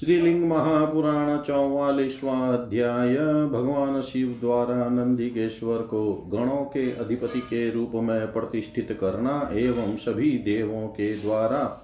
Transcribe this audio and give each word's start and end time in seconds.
श्रीलिंग 0.00 0.48
महापुराण 0.48 1.42
चौवालीसवा 1.42 2.48
अध्याय 2.48 3.14
भगवान 3.46 4.00
शिव 4.00 4.38
द्वारा 4.40 4.88
नंदिकेश्वर 4.88 5.78
को 5.78 6.30
गणों 6.32 6.64
के 6.64 6.92
अधिपति 6.92 7.40
के 7.40 7.70
रूप 7.70 7.90
में 7.94 8.32
प्रतिष्ठित 8.32 8.98
करना 9.00 9.50
एवं 9.52 9.96
सभी 9.96 10.30
देवों 10.30 10.88
के 10.88 11.14
द्वारा 11.14 11.82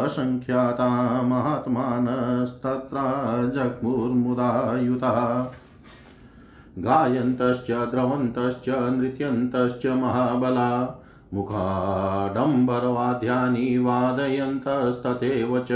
असङ्ख्याता 0.03 0.89
महात्मानस्तत्र 1.23 2.97
जग्मुर्मुदायुता 3.55 5.11
गायन्तश्च, 6.77 7.71
द्रवन्तश्च, 7.71 8.69
नृत्यन्तश्च 8.69 9.85
महाबला। 9.85 10.99
मुखाडम्बरवाद्यानि 11.33 13.77
वादयन्तस्तथैव 13.77 15.59
च। 15.59 15.69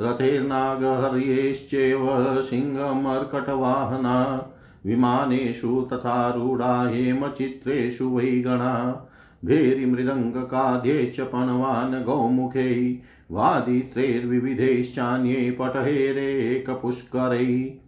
रथैर्नागहर्यैश्चैव 0.00 2.42
सिंहमर्कटवाहना। 2.42 4.44
विमानेषु 4.86 5.88
तथा 5.92 6.30
रूढा 6.30 6.86
हेमचित्रेषु 6.86 8.08
वै 8.08 8.40
गणा 8.40 9.02
भेरिमृदङ्गकाद्यैश्च 9.44 11.20
पणवान् 11.20 12.04
गौमुखै। 12.04 12.98
वादित्रैर्विविधैश्चान्ये 13.30 15.50
पटहेरेकपुष्करै। 15.50 17.80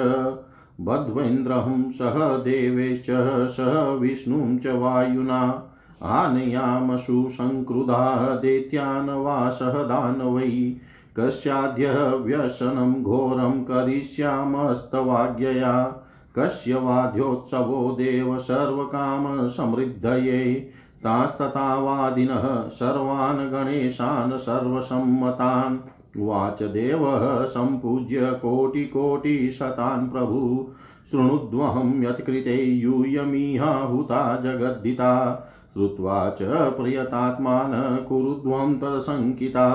बध्वेन्द्रहं 0.82 1.90
सह 1.90 2.38
देवेश्च, 2.38 3.50
सह 3.50 3.92
विष्णुं 3.92 4.58
च 4.58 4.68
वायुना। 4.68 5.64
आनयामसु 6.04 7.28
सङ्क्रुधा 7.32 8.36
दैत्यान् 8.36 9.10
वासः 9.10 9.84
दानवै। 9.84 10.76
कस्याद्य 11.18 12.16
व्यसनं 12.16 13.04
घोरं 13.04 13.62
करिष्यामस्तवाज्ञया। 13.62 15.96
कस्य 16.36 16.76
वाद्योत्सवो 16.76 17.92
देव 17.92 18.38
सर्वकामसमृद्धये। 18.38 20.70
तास्तथा 21.04 21.78
वादिनः 21.78 22.70
सर्वान् 22.70 23.52
गणेशान् 23.52 24.38
सर्वसम्मतान्। 24.38 25.80
उवाच 26.22 26.64
देवः 26.64 27.46
सम्पूज्य 27.46 28.20
कोटिकोटिशतान् 28.22 30.10
प्रभु। 30.10 30.68
शृणुध्वहं 31.12 32.04
यत्कृते 32.04 32.64
यूयमिहाहुता 32.64 34.42
जगद्दिता। 34.42 35.44
श्रुत्वा 35.74 36.30
च 36.30 36.38
प्रियतात्मान 36.52 38.06
कुरुध्वं 38.10 38.78
तदशङ्किता 38.78 39.68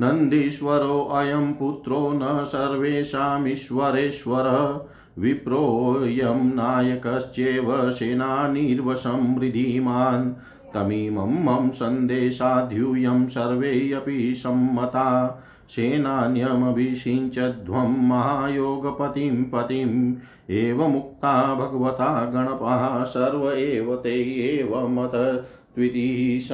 नन्दीश्वरोऽयं 0.00 1.52
पुत्रो 1.52 2.12
न 2.14 2.44
सर्वेषामीश्वरेश्वरः। 2.44 4.80
विप्रोऽयं 5.18 6.54
नायकश्चैव 6.54 7.90
सेनानिर्वसमृद्धिमान् 7.90 10.30
तमीमं 10.74 11.44
मम 11.44 11.70
सन्देशाद्यूयं 11.70 13.28
सर्वेऽपि 13.28 14.34
सम्मता। 14.34 15.40
सेनान्यमभिषिञ्चध्वं 15.68 18.08
महायोगपतिं 18.08 19.44
पतिम्। 19.44 20.14
एवमुक्ता 20.50 21.54
भगवता 21.54 22.24
गणपः 22.24 23.04
सर्व 23.04 23.50
एव 23.50 23.96
ते 23.96 24.58
एव 24.58 24.88
मत। 24.88 25.44
त्विति 25.74 26.48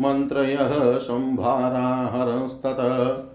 मन्त्रयः 0.00 0.98
संभाराहरस्ततः 0.98 3.29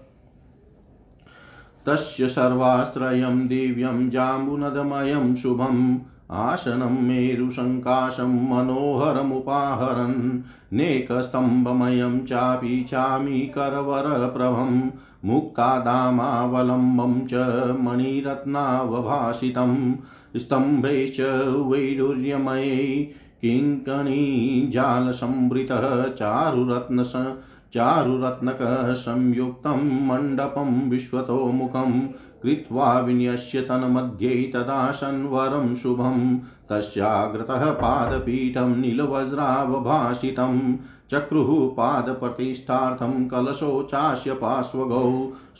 तस्य 1.88 2.28
सर्वाश्रयं 2.28 3.48
दिव्यं 3.48 4.10
जाम्बुनदमयं 4.10 5.34
शुभम्। 5.34 5.98
आसनं 6.30 7.02
मेरुसङ्काशं 7.02 8.22
मनोहरमुपाहरन्। 8.22 10.42
नेकस्तम्भमयं 10.72 12.24
चापि 12.24 12.86
चामीकरवरप्रभं 12.90 14.90
मुक्तादामावलम्बं 15.24 17.26
च 17.26 17.34
मणिरत्नावभासितं 17.80 19.96
स्तम्भैश्च 20.36 21.16
वैडूर्यमयै 21.66 23.08
किङ्कणीजालसंवृतः 23.42 26.08
चारुरत्नस 26.08 27.12
चारुरत्नकसंयुक्तं 27.76 29.80
मण्डपं 30.08 30.70
विश्वतोमुखं 30.90 31.92
कृत्वा 32.42 32.88
विन्यस्य 33.00 33.62
तन्मध्ये 33.68 34.34
तदाशन्वरं 34.54 35.74
शुभं 35.82 36.18
तस्याग्रतः 36.70 37.64
पादपीठं 37.80 38.70
नीलवज्रावभाषितं 38.80 40.54
चक्रुः 41.10 41.50
पादप्रतिष्ठार्थं 41.76 43.14
कलशो 43.26 43.70
चास्य 43.90 44.34
पार्श्वगौ 44.42 45.06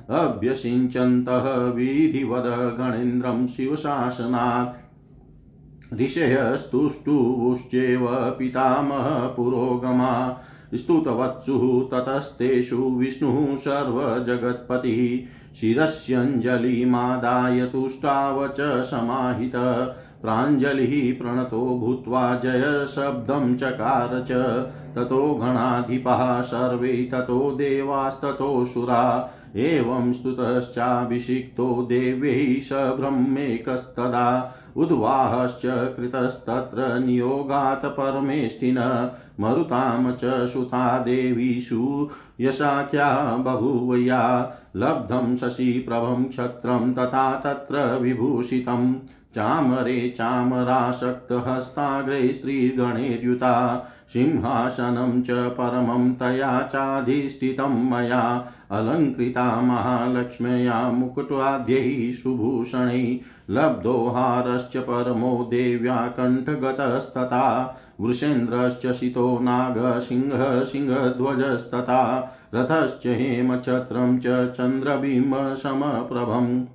अभ्यसिञ्चन्तः 0.10 1.68
विधिवद 1.68 2.76
गणेन्द्रं 2.80 3.48
शिवशासनात्। 3.48 4.83
ऋषयस्तुष्टुवुश्चैव 6.00 8.10
पितामह 8.12 9.28
पुरोगमा। 9.28 10.42
स्तुतवत्सुः 10.74 11.90
ततस्तेषु 11.90 12.76
विष्णुः 12.76 13.56
सर्वजगत्पतिः। 13.56 15.30
शिरस्यञ्जलिमादाय 15.56 17.66
तुष्टाव 17.66 18.48
च 18.48 18.86
समाहित। 18.86 19.56
प्राञ्जलिः 20.24 21.18
प्रणतो 21.22 21.66
भूत्वा 21.80 22.36
जयशब्दं 22.36 23.56
चकार 23.56 24.26
च। 24.28 24.32
ततो 24.96 25.34
गणाधिपः 25.34 26.42
सर्वे, 26.42 27.10
ततो 27.14 27.52
देवास्ततोऽसुरा 27.52 29.30
एवं 29.56 30.14
स्तुतश्चाभिषिक्तो 30.14 31.84
देव्यैः 31.90 32.62
स 32.62 32.70
ब्रह्मेकस्तदा। 32.74 34.56
उद्वाहश्च 34.76 35.62
कृतस्तत्र 35.66 37.00
नियोगात् 37.00 37.86
परमेष्टिन। 37.86 39.10
मरुतां 39.40 40.12
च 40.12 40.48
सुता 40.48 41.00
देवीषु। 41.00 42.10
यशाख्या 42.42 43.38
बभूवया 43.38 44.54
लब्धं 44.76 45.36
शशिप्रभं 45.36 46.24
क्षत्रं 46.24 46.94
तथा 46.94 47.36
तत्र 47.36 48.00
विभूषितम्। 48.02 48.96
चामरे 49.36 50.10
चामरासक्तहस्ताग्रे 50.10 52.34
स्त्रीगणैर्युता 52.34 53.86
सिंहासनं 54.14 55.22
च 55.22 55.32
परमं 55.32 56.14
तया 56.14 56.62
चाधिष्ठितं 56.62 57.90
मया, 57.90 58.48
अलङ्कृता 58.72 59.62
महालक्ष्म्या 59.62 60.92
मुकुटाद्यैः 60.92 62.14
सुभूषणैः 62.14 63.18
लब्धो 63.50 64.08
हारश्च 64.08 64.78
परमो 64.78 65.48
देव्या 65.52 65.96
कण्ठगतस्तथा, 65.96 67.78
वृषेन्द्रश्च 68.02 68.88
सितो 68.88 69.40
नागसिंह 69.42 70.64
सिंहध्वजस्तथा, 70.64 72.34
रथश्च 72.56 73.08
हेमछत्रं 73.08 74.18
च 74.18 74.52
चन्द्रबिम्बसमप्रभम्। 74.52 76.66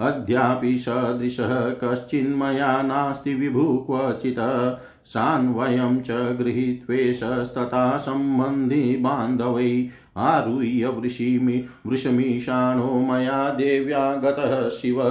अद्यापि 0.00 0.78
सदृशः 0.78 1.70
कश्चिन्मया 1.70 2.82
नास्ति 2.82 3.34
विभु 3.34 3.86
क्वचित्। 3.90 4.80
सान्वयं 5.04 6.00
च 6.00 6.10
गृहीत्वेषस्तथा 6.10 7.98
सम्बन्धि 7.98 8.96
बान्धवै 8.96 9.88
आरुह्य 10.16 10.88
वृषिमि 10.88 11.64
वृषमीशानो 11.86 13.00
मया 13.00 13.50
देव्या 13.50 14.14
गतः 14.14 14.68
शिव। 14.68 15.02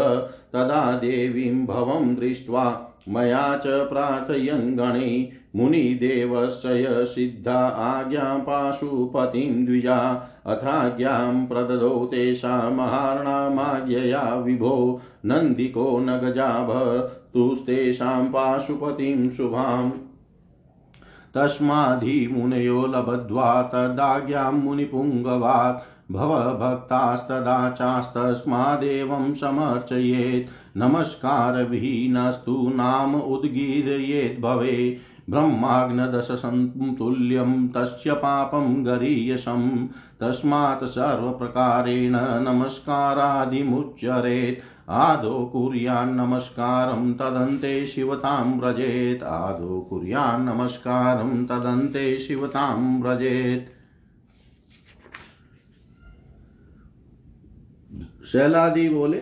तदा 0.54 0.96
देवीं 0.96 1.66
भवं 1.66 2.16
दृष्ट्वा 2.16 2.90
मया 3.10 3.58
च 3.58 3.68
प्रार्थयन् 3.68 4.78
गणै। 4.78 5.30
मुनिदेवस्य 5.56 7.06
सिद्धा 7.06 7.68
आज्ञां 7.68 8.40
पाशुपतिं 8.40 9.66
द्विजा, 9.66 10.30
अथाज्ञां 10.46 11.46
प्रददौ 11.46 12.06
तेषामहार्णामाज्ञया 12.06 14.36
विभो, 14.36 15.02
नन्दिको 15.26 16.00
न 16.00 16.18
गजाभतुस्तेषां 16.18 18.26
पाशुपतिं 18.26 19.30
शुभाम्। 19.30 19.92
तस्माधिमुनयो 21.36 22.86
लब्ध्वा 22.86 23.62
तदाज्ञां 23.62 24.54
मुनिपुङ्गवात्, 24.54 25.90
भवभक्तास्तदा 26.12 27.70
चास्तस्मादेवं 27.70 29.34
समर्चयेत्। 29.34 30.78
नमस्कारविहीनस्तु 30.78 32.72
नाम 32.76 33.16
उद्गीर्येत् 33.16 34.42
भवे 34.42 34.98
ब्रह्माग्नदशसन्तुल्यं 35.30 37.68
तस्य 37.68 38.14
पापं 38.14 38.86
गरीयसं, 38.86 39.88
तस्मात् 40.20 40.86
सर्वप्रकारेण 40.86 42.44
नमस्कारादिमुच्चरेत् 42.44 44.62
आदौ 44.90 45.46
कुर्यान्नमस्कारं 45.46 47.14
तदन्ते 47.14 47.88
शिवतां 47.88 48.60
व्रजेत् 48.60 49.24
आदौ 49.24 49.82
कुर्यान्नमस्कारं 49.82 51.46
तदन्ते 51.46 52.18
शिवतां 52.18 53.02
व्रजेत् 53.02 53.68
शैलादि 58.26 58.90
बोले, 58.90 59.22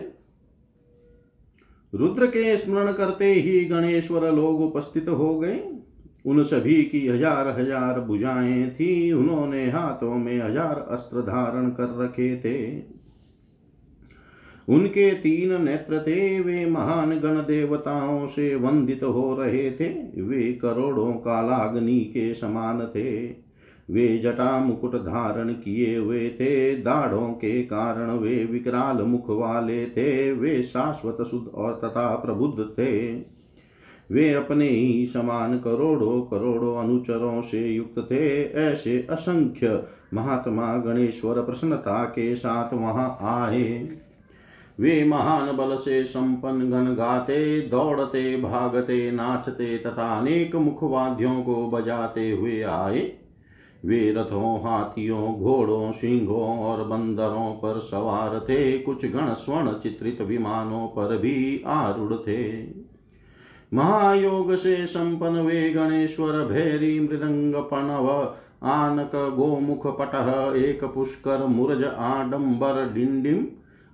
रुद्र 1.92 2.26
के 2.26 2.56
स्मरण 2.56 2.92
करते 2.92 3.32
ही 3.32 3.64
गणेश्वर 3.64 4.32
लोग 4.32 4.60
उपस्थित 4.60 5.08
हो 5.08 5.38
गए। 5.38 5.81
उन 6.26 6.42
सभी 6.42 6.82
की 6.84 7.06
हज़ार 7.08 7.48
हज़ार 7.48 8.00
भुजाएँ 8.00 8.70
थी, 8.70 9.12
उन्होंने 9.12 9.70
हाथों 9.70 10.16
में 10.18 10.40
हज़ार 10.40 10.86
अस्त्र 10.90 11.22
धारण 11.22 11.70
कर 11.70 12.04
रखे 12.04 12.36
थे। 12.36 12.80
उनके 14.68 15.10
तीन 15.10 15.62
नेत्र 15.62 15.98
थे, 16.00 16.40
वे 16.40 16.66
महान 16.66 17.18
गण 17.18 17.36
देवताओं 17.36 18.26
से 18.26 18.54
वंदित 18.54 19.02
हो 19.02 19.34
रहे 19.40 19.70
थे। 19.70 19.88
वे 20.22 20.52
करोड़ों 20.52 21.12
कालाग्नि 21.12 21.98
के 21.98 22.34
समान 22.34 22.86
थे। 22.86 23.26
वे 23.90 24.18
जटा 24.18 24.58
मुकुट 24.58 24.94
धारण 24.96 25.52
किए 25.52 25.96
हुए 25.96 26.28
थे। 26.28 26.76
दाढ़ों 26.76 27.28
के 27.28 27.62
कारण 27.62 28.10
वे 28.10 28.44
विकराल 28.44 29.02
मुख 29.02 29.30
वाले 29.30 29.86
थे। 29.86 30.32
वे 30.32 30.62
शाश्वत 30.62 31.26
शुद्ध 31.30 31.48
और 31.48 31.80
तथा 31.84 32.14
प्रबुद्ध 32.14 32.64
थे। 32.72 33.12
वे 34.12 34.34
अपने 34.34 34.68
ही 34.68 35.06
समान 35.06 35.58
करोड़ों 35.58 36.20
करोड़ों 36.20 36.76
अनुचरों 36.76 37.42
से 37.42 37.68
युक्त 37.68 38.08
थे। 38.10 38.42
ऐसे 38.44 39.06
असंख्य 39.10 39.84
महात्मा 40.14 40.76
गणेश्वर 40.76 41.42
प्रसन्नता 41.42 42.04
के 42.04 42.36
साथ 42.36 42.74
वहाँ 42.74 43.18
आए। 43.20 43.88
वे 44.80 45.04
महान 45.04 45.56
बल 45.56 45.76
से 45.76 46.04
संपन्न 46.04 46.70
गण 46.70 46.94
गाते, 46.94 47.60
दौड़ते, 47.60 48.36
भागते, 48.36 49.12
नाचते 49.12 49.78
तथा 49.78 50.20
अनेक 50.20 50.56
मुखवाद्यों 50.56 51.42
को 51.42 51.70
बजाते 51.70 52.30
हुए 52.30 52.62
आए। 52.62 53.12
वे 53.84 54.12
रथों, 54.12 54.62
हाथियों, 54.64 55.34
घोड़ों, 55.34 55.92
सिंहों 55.92 56.58
और 56.58 56.84
बंदरों 56.84 57.52
पर 57.54 57.78
सवार 57.78 58.40
थे। 58.40 58.78
कुछ 58.78 59.06
गण 59.06 59.34
स्वर्ण 59.34 59.72
चित्रित 59.72 60.20
विमानों 60.20 60.86
पर 60.86 61.18
भी 61.18 61.62
आरूढ़ 61.66 62.14
थे। 62.14 62.81
महायोग 63.74 64.54
से 64.54 64.86
संपन्न 64.86 65.36
वे 65.36 65.70
गणेश्वर 65.70 66.32
भैरी 66.44 67.00
मृदंग 67.00 67.54
पणव 67.54 68.34
आनक 68.68 69.10
गोमुख 69.36 69.86
पट 69.86 70.14
एक 70.56 70.84
पुष्कर 70.84 71.46
मुरज 71.46 71.84
आडंबर 71.84 72.92
डिंडिम 72.94 73.46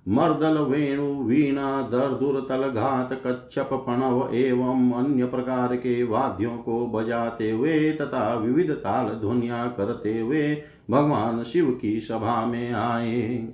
मर्दल 0.07 0.57
वेणु 0.57 1.23
वीणा 1.23 1.81
दर्दुर 1.81 2.39
तलघात 2.49 3.09
कच्छप 3.25 3.69
प्रणव 3.73 4.29
एवं 4.33 4.91
अन्य 4.91 5.25
प्रकार 5.25 5.75
के 5.75 6.03
वाद्यों 6.03 6.57
को 6.57 6.85
बजाते 6.87 7.51
हुए 7.51 7.91
तथा 7.91 8.33
विविध 8.33 8.71
ताल 8.71 9.07
ध्वनिया 9.07 9.65
करते 9.65 10.19
हुए 10.19 10.57
भगवान 10.89 11.43
शिव 11.43 11.79
की 11.81 11.99
सभा 11.99 12.45
में 12.45 12.73
आए। 12.73 13.47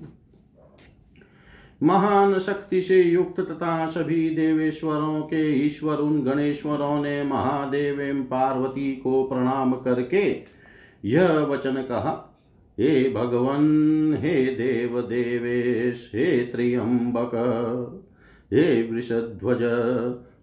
महान 1.83 2.39
शक्ति 2.39 2.81
से 2.81 3.03
युक्त 3.03 3.39
तथा 3.39 3.85
सभी 3.85 4.29
देवेश्वरों 4.29 5.21
के 5.21 5.65
ईश्वर, 5.65 5.95
उन 5.95 6.23
गणेश्वरों 6.23 7.01
ने 7.01 7.23
महादेव 7.23 8.27
पार्वती 8.31 8.95
को 8.95 9.23
प्रणाम 9.23 9.73
करके 9.73 10.37
यह 11.05 11.39
वचन 11.39 11.73
कहा, 11.73 12.41
हे 12.79 13.13
भगवन, 13.13 14.17
हे 14.21 14.45
देव 14.45 15.01
देवेश 15.01 16.11
हे 16.15 16.37
त्रियंबक, 16.37 17.31
हे 18.53 18.91
वृषध्वज, 18.91 19.63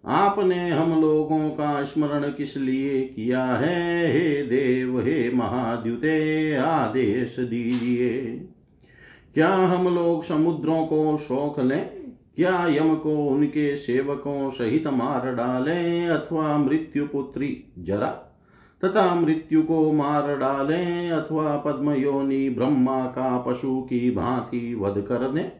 आपने 0.07 0.71
हम 0.71 1.01
लोगों 1.01 1.51
का 1.51 1.83
स्मरण 1.83 2.23
किस 2.23 2.57
लिए 2.57 3.03
किया 3.03 3.45
है? 3.45 4.13
हे 4.13 4.43
देव, 4.43 5.01
हे 5.01 5.31
महाद्युते, 5.35 6.55
आदेश 6.55 7.37
दीजिए। 7.39 8.42
क्या 9.35 9.55
हम 9.55 9.95
लोग 9.95 10.25
समुद्रों 10.25 10.87
को 10.87 11.17
शोक 11.17 11.61
लें? 11.61 11.91
क्या 12.37 12.67
यम 12.67 12.95
को 12.95 13.11
उनके 13.11 13.77
सेवकों 13.77 14.51
सहित 14.51 14.87
मार 14.87 15.35
डालें? 15.35 16.07
अथवा 16.07 16.59
मृत्यु 16.59 17.07
पुत्री 17.07 17.65
जरा? 17.79 18.07
तथा 18.85 19.15
मृत्यु 19.15 19.63
को 19.63 19.93
मार 19.93 20.37
डालें? 20.37 21.11
अथवा 21.11 21.57
पद्म 21.57 21.91
योनि 21.91 22.51
ब्रह्मा 22.51 23.07
का 23.07 23.39
पशु 23.39 23.81
की 23.81 24.11
भांति 24.11 24.75
वध 24.75 25.03
कर 25.03 25.31
दें? 25.31 25.53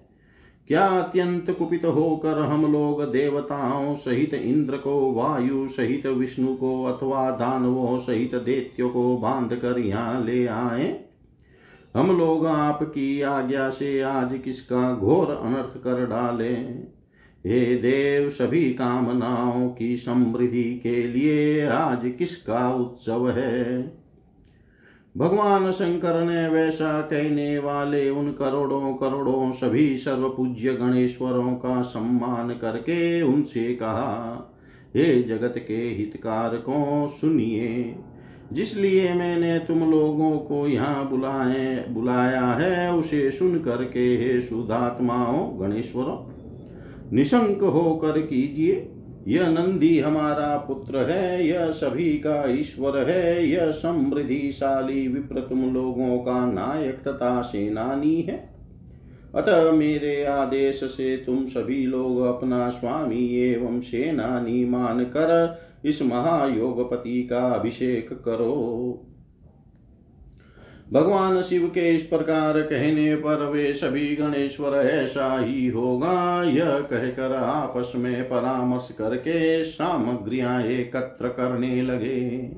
क्या 0.69 0.87
अत्यंत 0.87 1.51
कुपित 1.51 1.85
होकर 1.85 2.39
हम 2.39 2.73
लोग 2.73 3.13
देवताओं 3.13 3.95
सहित 3.95 4.35
इंद्र 4.35 4.77
को, 4.77 5.13
वायु 5.13 5.69
सहित 5.69 6.07
विष्णु 6.07 6.57
को, 6.57 6.85
अथवा 6.85 7.31
दानवों 7.31 7.99
सहित 7.99 8.35
दैत्यो 8.35 8.89
को 8.89 9.17
बाँध 9.17 9.57
कर 9.57 9.79
यहाँ 9.79 10.25
ले 10.25 10.47
आए? 10.47 11.12
हम 11.97 12.19
लोग 12.19 12.47
आपकी 12.47 13.23
आज्ञा 13.23 13.71
से 13.71 14.01
आज 14.01 14.41
किसका 14.45 14.97
घोर 14.97 15.31
अनर्थ 15.31 15.85
कर 15.85 16.07
डाले? 16.07 16.53
हे 17.47 17.77
देव, 17.77 18.31
सभी 18.31 18.71
कामनाओं 18.71 19.71
की 19.71 19.97
समृद्धि 19.97 20.81
के 20.83 21.07
लिए 21.07 21.67
आज 21.67 22.15
किसका 22.19 22.75
उत्सव 22.75 23.31
है? 23.31 23.83
भगवान 25.17 25.71
शंकर 25.73 26.25
ने 26.25 26.49
वैसा 26.49 27.01
कहने 27.01 27.59
वाले 27.59 28.11
उन 28.11 28.33
करोड़ों 28.33 28.95
करोड़ों 28.95 29.53
सभी 29.53 29.97
सर्व 29.97 30.29
पूज्य 30.29 30.73
गणेश्वरों 30.73 31.55
का 31.55 31.83
सम्मान 31.83 32.49
करके 32.51 33.23
उनसे 33.23 33.75
कहा, 33.75 34.39
हे 34.97 35.23
जगत 35.23 35.55
के 35.69 35.77
हितकारकों, 35.77 37.07
सुनिए। 37.07 37.97
जिसलिए 38.53 39.15
मैंने 39.15 39.59
तुम 39.59 39.91
लोगों 39.91 40.39
को 40.39 40.69
यहाँ 40.69 41.09
बुलाए, 41.11 41.85
बुलाया 41.89 42.47
है, 42.47 42.93
उसे 42.93 43.31
सुन 43.31 43.59
करके 43.59 44.17
हे 44.17 44.41
शुद्धात्माओं, 44.41 45.61
गणेश्वरों, 45.61 46.33
निशंक 47.13 47.63
होकर 47.63 48.21
कीजिए। 48.21 48.89
यह 49.29 49.49
नंदी 49.49 49.99
हमारा 49.99 50.57
पुत्र 50.57 50.99
है, 50.99 51.47
यह 51.47 51.71
सभी 51.71 52.11
का 52.11 52.51
ईश्वर 52.51 53.11
है, 53.11 53.49
यह 53.49 53.71
समृद्धिशाली 53.71 55.09
विप्र 55.09 55.41
तुम 55.41 55.75
लोगों 55.75 56.19
का 56.19 56.47
नायक 56.47 57.09
तथा 57.09 57.43
सेनानी 57.43 58.23
है। 58.23 58.53
अतः 59.35 59.73
मेरे 59.73 60.25
आदेश 60.25 60.85
से 60.85 61.17
तुम 61.17 61.45
सभी 61.45 61.87
लोग 61.87 62.21
अपना 62.21 62.69
स्वामी 62.69 63.37
एवं 63.37 63.81
सेनानी 63.81 64.65
मान 64.65 65.05
कर 65.05 65.59
इस 65.85 66.03
महायोगपति 66.03 67.23
का 67.23 67.41
अभिषेक 67.41 68.13
करो। 68.13 69.09
भगवान 70.93 71.43
शिव 71.43 71.67
के 71.69 71.95
इस 71.97 72.03
प्रकार 72.03 72.61
कहने 72.63 73.15
पर 73.17 73.47
वे 73.47 73.73
सभी 73.73 74.17
गणेश्वर 74.17 74.77
ऐसा 74.77 75.39
ही 75.41 75.69
होगा। 75.69 76.43
यह 76.43 76.81
कहकर 76.81 77.35
आपस 77.35 77.93
में 77.97 78.29
परामर्श 78.29 78.89
करके 78.99 79.65
सामग्रियाँ 79.65 80.63
एकत्र 80.63 81.29
करने 81.29 81.83
लगे। 81.83 82.51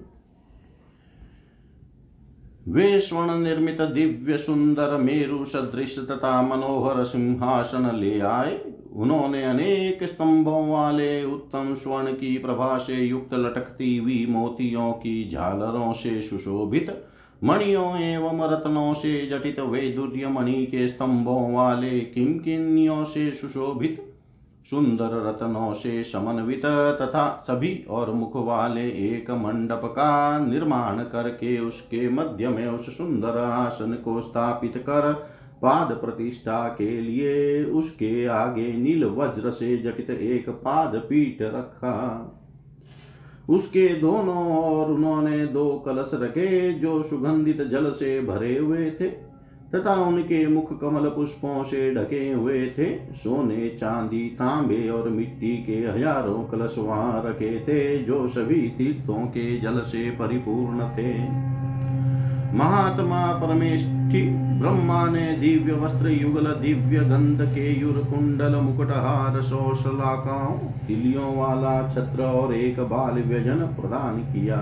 वे 2.68 3.00
स्वर्ण 3.00 3.38
निर्मित 3.38 3.80
दिव्य 3.80 4.38
सुंदर 4.38 4.96
मेरु 4.96 5.44
सदृश 5.44 5.98
तथा 5.98 6.42
मनोहर 6.42 7.04
सिंहासन 7.04 7.90
ले 7.94 8.20
आए। 8.20 8.73
उन्होंने 8.96 9.44
अनेक 9.44 10.04
स्तंभों 10.04 10.68
वाले 10.70 11.24
उत्तम 11.24 11.74
स्वर्ण 11.74 12.12
की 12.12 12.38
प्रभा 12.38 12.78
से 12.78 12.96
युक्त 12.96 13.34
लटकती 13.34 13.96
हुई 13.96 14.26
मोतियों 14.26 14.92
की 14.92 15.30
झालरों 15.30 15.92
से 15.92 16.22
सुशोभित, 16.22 17.04
मणियों 17.44 17.98
एवं 17.98 18.48
रत्नों 18.50 18.94
से 18.94 19.26
जटित 19.26 19.60
वैदुर्य 19.60 20.28
मणि 20.28 20.66
के 20.66 20.88
स्तंभों 20.88 21.52
वाले 21.54 22.00
किमकिन्नियों 22.00 23.04
से 23.04 23.30
सुशोभित, 23.32 24.10
सुंदर 24.70 25.26
रत्नों 25.26 25.72
से 25.72 26.04
समन्वित 26.04 26.66
तथा 27.00 27.44
सभी 27.48 27.84
और 27.90 28.12
मुख 28.12 28.36
वाले 28.36 28.88
एक 28.88 29.30
मंडप 29.30 29.80
का 29.84 30.38
निर्माण 30.38 31.02
करके 31.02 31.58
उसके 31.58 32.08
मध्य 32.08 32.48
में 32.48 32.66
उस 32.68 32.96
सुंदर 32.96 33.38
आसन 33.38 33.92
को 33.92 34.20
स्थापित 34.22 34.76
कर 34.76 35.33
पाद 35.64 35.92
प्रतिष्ठा 35.94 36.62
के 36.78 36.90
लिए 37.00 37.64
उसके 37.64 38.26
आगे 38.26 38.72
नील 38.72 39.04
वज्र 39.12 39.50
से 39.50 39.76
जटित 39.78 40.10
एक 40.10 40.48
पाद 40.64 40.96
पीठ 41.08 41.42
रखा। 41.42 41.94
उसके 43.48 43.88
दोनों 44.00 44.46
ओर 44.58 44.90
उन्होंने 44.90 45.46
दो 45.46 45.68
कलश 45.86 46.10
रखे 46.14 46.72
जो 46.72 47.02
सुगंधित 47.02 47.62
जल 47.62 47.90
से 47.92 48.20
भरे 48.20 48.56
हुए 48.58 48.90
थे 48.90 49.08
तथा 49.70 49.94
उनके 50.02 50.46
मुख 50.46 50.68
कमल 50.80 51.08
पुष्पों 51.08 51.62
से 51.64 51.94
ढके 51.94 52.30
हुए 52.32 52.66
थे। 52.68 52.90
सोने, 53.14 53.68
चांदी, 53.70 54.28
तांबे 54.30 54.88
और 54.88 55.08
मिट्टी 55.08 55.56
के 55.64 55.78
हज़ारों 55.78 56.44
कलश 56.44 56.74
वहाँ 56.78 57.22
रखे 57.26 57.58
थे 57.60 57.98
जो 57.98 58.26
सभी 58.28 58.60
तीर्थों 58.78 59.26
के 59.28 59.58
जल 59.60 59.80
से 59.82 60.10
परिपूर्ण 60.10 60.88
थे। 60.90 61.12
महात्मा 62.54 63.26
परमेष्ठि 64.14 64.58
ब्रह्मा 64.58 65.04
ने 65.10 65.26
दिव्य 65.32 65.72
वस्त्र 65.72 66.08
युगल 66.08 66.46
दिव्य 66.52 66.98
गंध 67.00 67.42
के 67.44 67.72
युर 67.80 67.98
कुंडल 68.10 68.54
मुकुटहार 68.56 69.40
शोषलाकाओं 69.42 70.56
तिलियों 70.86 71.34
वाला 71.36 71.76
छत्र 71.88 72.22
और 72.22 72.54
एक 72.54 72.80
बाल 72.80 73.22
व्यजन 73.22 73.66
प्रदान 73.74 74.20
किया। 74.24 74.60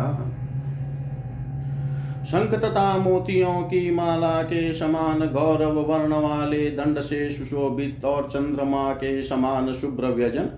शंख 2.25 2.55
तथा 2.55 2.97
मोतियों 2.99 3.61
की 3.63 3.91
माला 3.91 4.43
के 4.43 4.73
समान 4.73 5.21
गौरव 5.29 5.81
वर्ण 5.83 6.21
वाले 6.23 6.71
दंड 6.71 7.01
से 7.01 7.31
सुशोभित 7.33 8.05
और 8.05 8.29
चंद्रमा 8.29 8.93
के 8.93 9.23
समान 9.23 9.73
शुभ्र 9.73 10.07
व्यजन, 10.07 10.49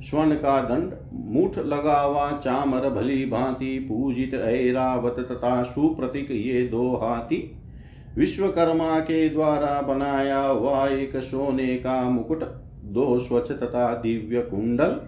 स्वर्ण 0.00 0.34
का 0.34 0.60
दंड, 0.60 0.92
मुठ 1.30 1.58
लगा 1.58 2.00
हुआ 2.00 2.30
चामर, 2.38 2.88
भली 2.90 3.24
भांति 3.26 3.78
पूजित, 3.88 4.34
ऐरावत 4.34 5.16
तथा 5.30 5.62
सुप्रतिक 5.62 6.30
ये 6.30 6.62
दो 6.62 6.96
हाथी 6.96 7.56
विश्वकर्मा 8.16 9.00
के 9.00 9.28
द्वारा 9.28 9.80
बनाया 9.82 10.40
हुआ 10.40 10.86
एक 10.88 11.16
सोने 11.16 11.76
का 11.76 12.02
मुकुट, 12.02 12.44
दो 12.84 13.18
स्वच्छ 13.18 13.50
तथा 13.50 13.94
दिव्य 13.94 14.40
कुंडल, 14.40 15.00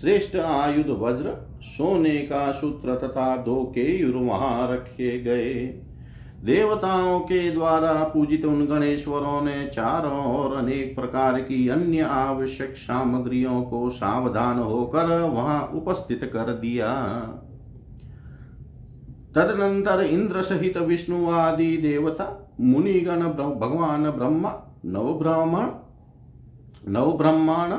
श्रेष्ठ 0.00 0.36
आयुध 0.36 0.88
वज्र, 0.88 1.58
सोने 1.62 2.16
का 2.18 2.52
सूत्र 2.52 2.94
तथा 2.94 3.36
दो 3.36 3.62
केयुर 3.64 4.14
वहाँ 4.14 4.72
रखे 4.72 5.20
गए। 5.20 5.54
देवताओं 6.44 7.20
के 7.20 7.50
द्वारा 7.50 7.92
पूजित 7.92 8.44
उन 8.44 8.66
गणेश्वरों 8.66 9.42
ने 9.42 9.66
चारों 9.66 10.12
और 10.12 10.56
अनेक 10.56 10.96
प्रकार 10.96 11.40
की 11.40 11.68
अन्य 11.68 12.00
आवश्यक 12.00 12.76
सामग्रियों 12.76 13.62
को 13.62 13.90
सावधान 13.90 14.58
होकर 14.58 15.20
वहाँ 15.20 15.70
उपस्थित 15.74 16.24
कर 16.24 16.52
दिया। 16.52 16.94
तदनंतर 19.34 20.02
इंद्र 20.02 20.42
सहित 20.42 20.76
विष्णु 20.76 21.30
आदि 21.30 21.76
देवता 21.76 22.43
मुनिगण 22.60 23.20
भगवान 23.58 24.10
ब्रह्मा, 24.10 24.78
नव 24.84 25.18
ब्राह्मण, 25.18 25.68
नव 26.88 27.18
ब्रह्माण, 27.18 27.78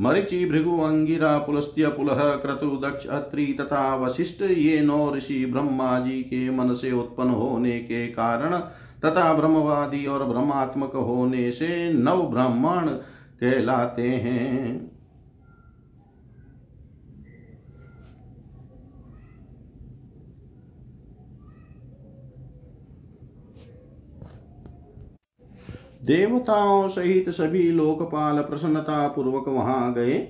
मरिचि 0.00 0.46
भृगु 0.46 0.78
अंगिरा, 0.78 1.38
पुलस्त्य 1.38 1.88
पुलह, 1.88 2.14
क्रतु 2.14 2.76
दक्ष 2.76 3.06
अत्रि, 3.06 3.46
तथा 3.60 3.96
वशिष्ठ 3.96 4.42
ये 4.42 4.80
नौ 4.80 5.14
ऋषि 5.14 5.46
ब्रह्मा 5.46 6.00
जी 6.00 6.22
के 6.22 6.50
मन 6.50 6.72
से 6.72 6.92
उत्पन्न 6.92 7.30
होने 7.30 7.78
के 7.78 8.06
कारण, 8.06 8.58
तथा 9.04 9.34
ब्रह्मवादी 9.34 10.06
और 10.06 10.24
ब्रह्मात्मक 10.24 10.92
होने 10.92 11.50
से 11.50 11.92
नव 11.92 12.22
ब्राह्मण 12.22 12.88
कहलाते 13.40 14.08
हैं। 14.08 14.97
देवताओं 26.08 26.88
सहित 26.88 27.28
सभी 27.30 27.70
लोकपाल 27.70 28.42
प्रसन्नता 28.42 29.06
पूर्वक 29.08 29.48
वहाँ 29.48 29.92
गए। 29.94 30.28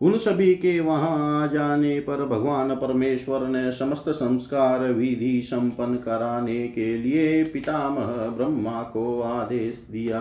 उन 0.00 0.16
सभी 0.18 0.54
के 0.54 0.80
वहाँ 0.80 1.48
जाने 1.48 2.00
पर 2.00 2.24
भगवान 2.24 2.74
परमेश्वर 2.74 3.46
ने 3.48 3.72
समस्त 3.72 4.08
संस्कार 4.08 4.80
विधि 4.92 5.42
संपन्न 5.44 5.96
कराने 5.96 6.68
के 6.68 6.96
लिए 6.96 7.44
पितामह 7.44 8.06
ब्रह्मा 8.28 8.82
को 8.82 9.20
आदेश 9.22 9.86
दिया। 9.90 10.20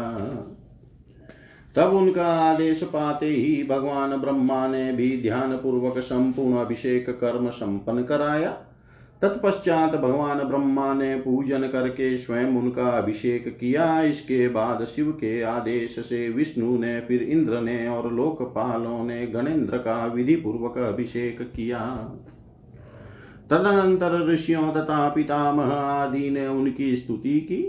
तब 1.75 1.93
उनका 1.93 2.27
आदेश 2.27 2.83
पाते 2.83 3.25
ही 3.25 3.63
भगवान 3.63 4.17
ब्रह्मा 4.17 4.67
ने 4.67 4.91
भी 4.91 5.21
ध्यान 5.21 5.57
पूर्वक 5.57 5.97
संपूर्ण 5.97 6.57
अभिषेक 6.57 7.09
कर्म 7.09 7.49
संपन्न 7.49 8.03
कराया। 8.03 8.57
तत्पश्चात 9.23 9.95
भगवान 9.95 10.37
ब्रह्मा 10.37 10.93
ने 10.93 11.15
पूजन 11.15 11.61
करके 11.61 12.17
स्वयं 12.17 12.45
उनका 12.45 12.87
अभिषेक 12.87 13.57
किया। 13.59 14.01
इसके 14.01 14.47
बाद 14.47 14.85
शिव 14.85 15.11
के 15.11 15.41
आदेश 15.41 15.99
से 15.99 16.29
विष्णु 16.29 16.77
ने, 16.77 16.99
फिर 16.99 17.23
इंद्र 17.23 17.61
ने 17.61 17.87
और 17.87 18.13
लोकपालों 18.13 19.03
ने 19.03 19.27
गणेन्द्र 19.27 19.77
का 19.77 20.05
विधि 20.05 20.35
पूर्वक 20.35 20.77
अभिषेक 20.77 21.41
किया। 21.41 21.79
तदनंतर 23.49 24.27
ऋषियों 24.27 24.71
तथा 24.71 25.09
पितामह 25.09 25.73
आदि 25.73 26.29
ने 26.29 26.47
उनकी 26.47 26.95
स्तुति 26.95 27.39
की। 27.39 27.63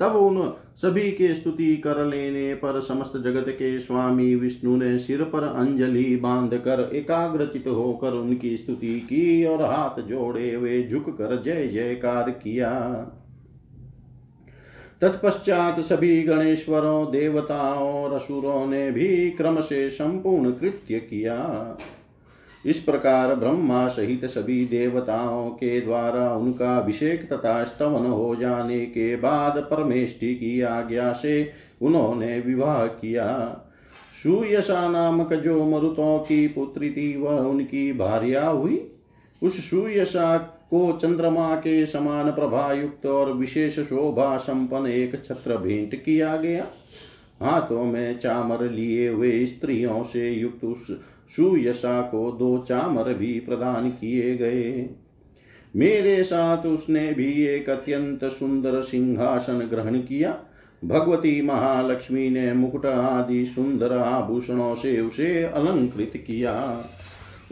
तब 0.00 0.16
उन 0.16 0.54
सभी 0.76 1.10
के 1.10 1.34
स्तुति 1.34 1.76
कर 1.76 2.04
लेने 2.04 2.54
पर 2.54 2.80
समस्त 2.80 3.12
जगत 3.16 3.44
के 3.48 3.78
स्वामी 3.78 4.34
विष्णु 4.34 4.76
ने 4.76 4.98
सिर 4.98 5.22
पर 5.24 5.42
अंजलि 5.42 6.16
बाँध 6.16 6.54
कर 6.54 6.90
एकाग्रचित 6.94 7.64
होकर 7.66 8.12
उनकी 8.12 8.56
स्तुति 8.56 9.00
की 9.00 9.44
और 9.44 9.62
हाथ 9.62 10.00
जोड़े 10.02 10.54
हुए 10.54 10.82
झुक 10.82 11.10
कर 11.10 11.42
जय 11.42 11.66
जयकार 11.66 12.30
किया। 12.30 12.70
तत्पश्चात 15.00 15.80
सभी 15.80 16.22
गणेश्वरों, 16.22 17.12
देवताओं 17.12 17.92
और 17.92 18.12
असुरों 18.12 18.66
ने 18.66 18.90
भी 18.90 19.30
क्रम 19.30 19.60
से 19.60 19.90
संपूर्ण 19.90 20.50
कृत्य 20.50 20.98
किया। 20.98 21.38
इस 22.66 22.78
प्रकार 22.78 23.34
ब्रह्मा 23.34 23.88
सहित 23.88 24.24
सभी 24.24 24.64
देवताओं 24.64 25.50
के 25.50 25.80
द्वारा 25.80 26.34
उनका 26.34 26.78
अभिषेक 26.78 27.32
तथा 27.32 27.64
स्तवन 27.64 28.06
हो 28.06 28.36
जाने 28.36 28.86
के 28.86 29.16
बाद 29.16 29.58
परमेष्टि 29.58 30.34
की 30.34 30.60
आज्ञा 30.60 31.12
से 31.12 31.50
उन्होंने 31.82 32.40
विवाह 32.40 32.86
किया। 32.86 33.58
सुयशा 34.22 34.88
नामक 34.88 35.32
जो 35.32 35.64
मरुतों 35.64 36.18
की 36.18 36.48
पुत्री 36.48 36.90
थी, 36.90 37.16
वह 37.16 37.38
उनकी 37.38 37.92
भार्या 37.92 38.48
हुई। 38.48 38.90
उस 39.42 39.70
सुयशा 39.70 40.38
को 40.38 40.98
चंद्रमा 41.02 41.56
के 41.56 41.86
समान 41.86 42.30
प्रभा 42.30 42.72
युक्त 42.72 43.06
और 43.06 43.32
विशेष 43.32 43.80
शोभा 43.80 44.36
संपन्न 44.36 44.86
एक 44.86 45.24
छत्र 45.24 45.56
भेंट 45.56 45.94
किया 45.94 46.36
गया। 46.36 46.66
हाथों 47.42 47.84
में 47.84 48.18
चामर 48.18 48.70
लिए 48.70 49.08
हुए 49.08 49.46
स्त्रियों 49.46 50.02
से 50.02 50.30
युक्त 50.30 50.64
उस 50.64 51.00
सुयशा 51.36 52.02
को 52.02 52.32
दो 52.32 52.64
चामर 52.68 53.14
भी 53.14 53.32
प्रदान 53.40 53.90
किए 53.90 54.36
गए। 54.36 54.90
मेरे 55.76 56.24
साथ 56.24 56.66
उसने 56.66 57.12
भी 57.12 57.46
एक 57.46 57.70
अत्यंत 57.70 58.24
सुंदर 58.24 58.82
सिंहासन 58.82 59.58
ग्रहण 59.58 59.98
किया। 59.98 60.38
भगवती 60.84 61.42
महालक्ष्मी 61.42 62.30
ने 62.30 62.52
मुकुट 62.52 62.86
आदि 62.86 63.46
सुंदर 63.46 63.92
आभूषणों 63.92 64.74
से 64.74 65.00
उसे 65.00 65.42
अलंकृत 65.42 66.12
किया। 66.16 66.84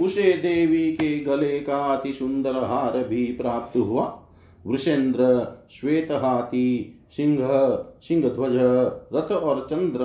उसे 0.01 0.33
देवी 0.33 0.93
के 0.93 1.19
गले 1.21 1.61
का 1.61 1.77
अति 1.77 2.13
सुंदर 2.13 2.53
हार 2.53 3.09
भी 3.09 3.25
प्राप्त 3.25 3.77
हुआ। 3.77 4.23
वृषेन्द्र 4.67 5.47
श्वेत 5.71 6.11
हाथी 6.11 6.97
सिंह 7.11 7.39
सिंह 8.03 8.29
ध्वज 8.29 8.57
रथ 9.15 9.33
और 9.33 9.67
चंद्र 9.71 10.01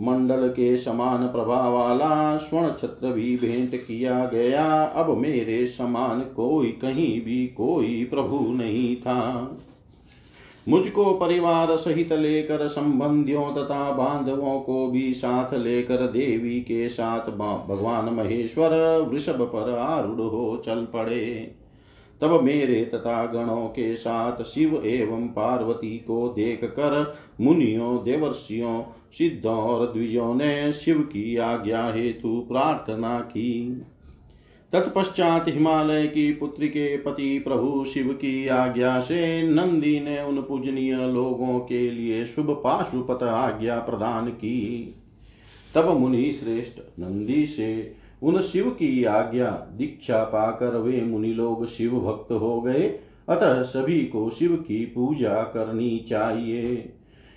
मंडल 0.00 0.48
के 0.48 0.76
समान 0.76 1.26
प्रभाव 1.26 1.72
वाला 1.72 2.36
स्वर्ण 2.36 2.68
छत्र 2.68 3.06
भी 3.06 3.36
भेंट 3.36 3.74
किया 3.74 4.24
गया। 4.24 4.82
अब 4.82 5.16
मेरे 5.16 5.66
समान 5.66 6.20
कोई 6.20 6.68
कहीं 6.68 7.20
भी 7.24 7.46
कोई 7.46 8.04
प्रभु 8.04 8.38
नहीं 8.38 8.96
था। 8.96 9.50
मुझको 10.68 11.04
परिवार 11.04 11.76
सहित 11.76 12.12
लेकर, 12.12 12.68
संबंधियों 12.68 13.44
तथा 13.44 13.90
बांधवों 13.90 14.60
को 14.60 14.86
भी 14.86 15.14
साथ 15.14 15.54
लेकर, 15.54 15.96
देवी 15.96 16.60
के 16.60 16.88
साथ 16.88 17.30
भगवान 17.68 18.14
महेश्वर 18.14 19.00
वृषभ 19.10 19.42
पर 19.42 19.78
आरूढ़ 19.78 20.20
हो 20.20 20.62
चल 20.66 20.86
पड़े। 20.92 21.54
तब 22.20 22.40
मेरे 22.42 22.84
तथा 22.84 23.26
गणों 23.26 23.66
के 23.66 23.96
साथ 23.96 24.42
शिव 24.42 24.82
एवं 24.84 25.28
पार्वती 25.28 25.98
को 25.98 26.28
देख 26.28 26.64
कर 26.64 27.16
मुनियों, 27.40 28.04
देवर्षियों, 28.04 28.82
सिद्धों 29.12 29.56
और 29.56 29.92
द्विजों 29.92 30.34
ने 30.34 30.72
शिव 30.72 30.98
की 30.98 31.36
आज्ञा 31.36 31.92
हेतु 31.92 32.46
प्रार्थना 32.48 33.20
की। 33.20 33.82
तत्पश्चात 34.72 35.48
हिमालय 35.48 36.06
की 36.06 36.32
पुत्री 36.32 36.68
के 36.68 36.96
पति 36.96 37.38
प्रभु 37.38 37.84
शिव 37.84 38.12
की 38.12 38.48
आज्ञा 38.48 39.00
से 39.00 39.42
नंदी 39.42 40.00
ने 40.00 40.22
उन 40.22 40.42
पूजनीय 40.42 40.96
लोगों 40.96 41.60
के 41.60 41.90
लिए 41.90 42.26
शुभ 42.26 42.50
पाशुपत 42.50 43.22
आज्ञा 43.22 43.78
प्रदान 43.78 44.28
की। 44.28 44.94
तब 45.74 45.98
मुनि 45.98 46.32
श्रेष्ठ 46.32 46.78
नंदी 47.00 47.46
से 47.46 47.99
उन 48.22 48.40
शिव 48.40 48.70
की 48.70 49.04
आज्ञा। 49.04 49.46
दीक्षा 49.46 50.24
पाकर 50.24 50.76
वे 50.76 51.00
मुनि 51.02 51.32
लोग 51.32 51.66
शिव 51.66 51.90
भक्त 51.90 52.32
हो 52.32 52.60
गए। 52.60 52.98
अतः 53.28 53.62
सभी 53.62 54.00
को 54.00 54.30
शिव 54.30 54.64
की 54.68 54.84
पूजा 54.86 55.42
करनी 55.42 56.06
चाहिए। 56.08 56.92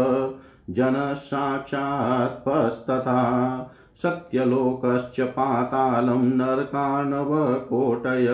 जनसाक्षात्पस्तथा 0.76 3.18
सत्यलोकश्च 4.02 5.20
पातालं 5.36 6.24
नरकाणवकोटय 6.36 8.26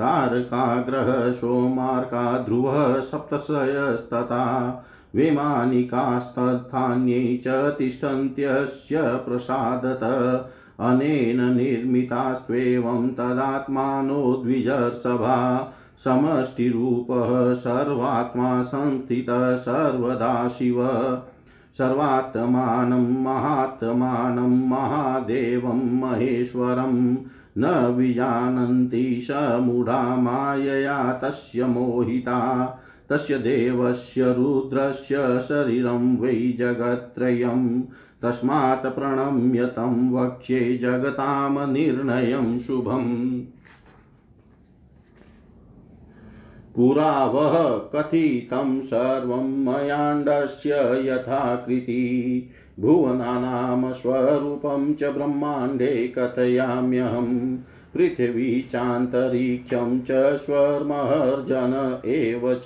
तारकाग्रह 0.00 1.10
सोमार्का 1.30 2.22
ध्रुवः 2.44 3.00
सप्तशयस्तथा 3.00 4.44
वैमानिकास्तथान्यै 5.16 7.36
च 7.46 7.56
तिष्ठन्त्यस्य 7.78 9.02
प्रसादत 9.26 10.04
अनेन 10.88 11.40
निर्मितास्त्वेवं 11.54 13.10
तदात्मानो 13.18 14.20
द्विजर्षभा 14.42 15.36
समष्टिरूपः 16.04 17.54
सर्वात्मा 17.54 18.62
संस्थितः, 18.62 19.56
सर्वदा 19.56 20.48
शिव। 20.48 20.82
सर्वात्मानं 21.78 23.22
महात्मानं 23.22 24.68
महादेवं 24.68 26.00
महेश्वरं। 26.00 27.16
न 27.58 27.94
विजानन्ति 27.96 29.26
मूढा 29.60 30.16
मायया 30.16 31.12
तस्य 31.12 31.64
मोहिता। 31.64 32.66
तस्य 33.10 33.38
देवस्य 33.38 34.32
रुद्रस्य 34.32 35.40
शरीरं 35.40 36.16
वै 36.16 36.54
जगत्त्रयम् 36.58 37.82
तस्मात् 38.22 38.86
प्रणम्य 38.86 39.66
तं 39.66 40.10
वक्ष्ये 40.10 40.78
जगतां 40.78 41.72
निर्णयं 41.72 42.58
शुभम्। 42.58 43.40
पुरा 46.80 47.24
वः 47.24 47.78
कथितं 47.78 48.80
सर्वं 48.80 49.64
मयाण्डस्य 49.64 51.04
यथाकृति। 51.08 52.46
भुवनानां 52.80 53.92
स्वरूपं 53.92 54.94
च 54.94 55.04
ब्रह्माण्डे 55.04 56.14
कथयाम्यहम् 56.18 57.58
पृथिवी 57.94 58.68
चान्तरिक्षं 58.70 60.00
च 60.00 60.36
स्वर्महर्जन 60.36 62.02
एव 62.04 62.54
च। 62.54 62.64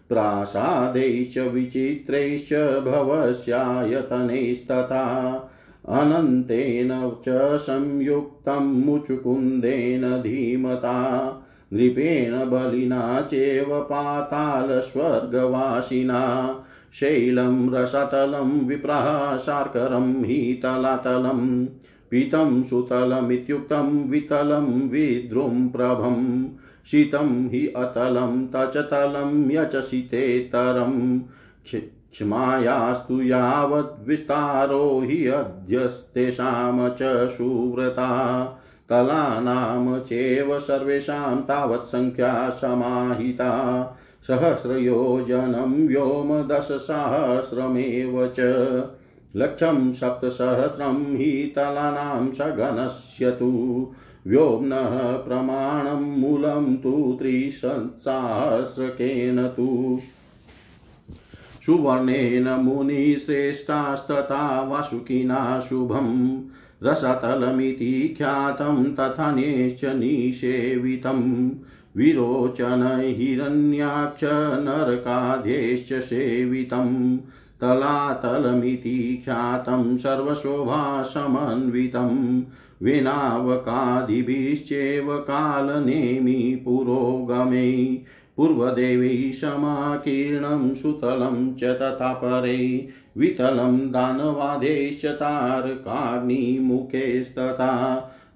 प्रासादैश्च 0.10 1.38
विचित्रैश्च 1.54 2.54
भवस्यायतनैस्तथा 2.86 5.04
अनन्तेन 5.90 6.90
च 7.28 7.58
संयुक्तं 7.58 8.72
मुचुकुन्देन 8.86 10.02
धीमता 10.22 10.96
नृपेण 11.74 12.50
बलिना 12.50 13.22
चैव 13.22 13.80
पातालस्वर्गवासिना 13.84 16.22
शैलं 16.94 17.74
रसतलं 17.74 18.68
विप्रः 18.68 19.38
शार्करं 19.38 20.24
हि 20.24 20.60
तलातलं 20.64 21.66
पीतं 22.12 22.64
सुतलमित्युक्तं, 22.64 24.10
वितलं, 24.10 24.90
विद्रुं 24.90 25.70
शीतं 26.88 27.50
हि 27.50 27.68
अतलं, 27.68 28.48
तचतलं 28.48 29.52
यचसितेतरं 29.52 31.20
क्षमायास्तु 32.12 33.22
यावद्विस्तारो 33.22 35.02
हि 35.06 35.28
अध्यस्तेषां 35.28 36.90
च 36.90 37.30
सुव्रता। 37.30 38.44
तलानां 38.90 40.00
चैव 40.00 40.60
सर्वेषां 40.60 41.42
तावत् 41.42 41.88
सङ्ख्या 41.88 42.50
समाहिता। 42.50 43.52
सहस्रयोजनं 44.28 45.88
व्योम 45.88 46.48
दशसहस्रमेव 46.48 48.28
च। 48.28 48.40
लक्षं 49.36 49.94
सप्तसहस्रं 49.94 51.18
हि 51.18 51.54
तलानां 51.56 52.32
सगणस्य 52.32 53.32
तु 53.32 53.92
व्योम्नः 54.28 55.18
प्रमाणं 55.18 56.20
मूलं 56.20 56.76
तु 56.76 57.16
त्रिसहस्रकेन 57.20 59.48
तु। 59.48 60.00
सुवर्णेन 61.66 62.50
मुनिश्रेष्ठास्तथा 62.50 64.62
वासुकिना 64.62 65.60
शुभम् 65.60 66.42
रसतलमिति 66.84 68.16
ख्यातं 68.18 68.94
तथान्यश्च 68.94 69.86
निषेवितं 69.86 71.50
विरोचन 71.98 72.84
हिरण्याक्ष 73.18 74.24
नरकाध्यश्च 74.60 75.94
सेवितं 76.04 77.18
तलातलमिति 77.62 79.22
ख्यातं 79.26 79.96
सर्वशोभासमन्वितं 79.98 80.72
विनावकादिभिश्चैव 82.82 83.58
कालनेमि 85.20 86.62
पुरोगमै 86.66 87.68
पूर्वदेवैः 88.38 89.32
समाकीर्णं 89.32 90.74
सुतलं 90.74 91.36
च 91.54 91.64
तथा 91.82 92.12
वितलं 93.18 93.76
दानवादेश्च 93.92 95.06
तारकाग्निमुखेस्तथा 95.06 96.32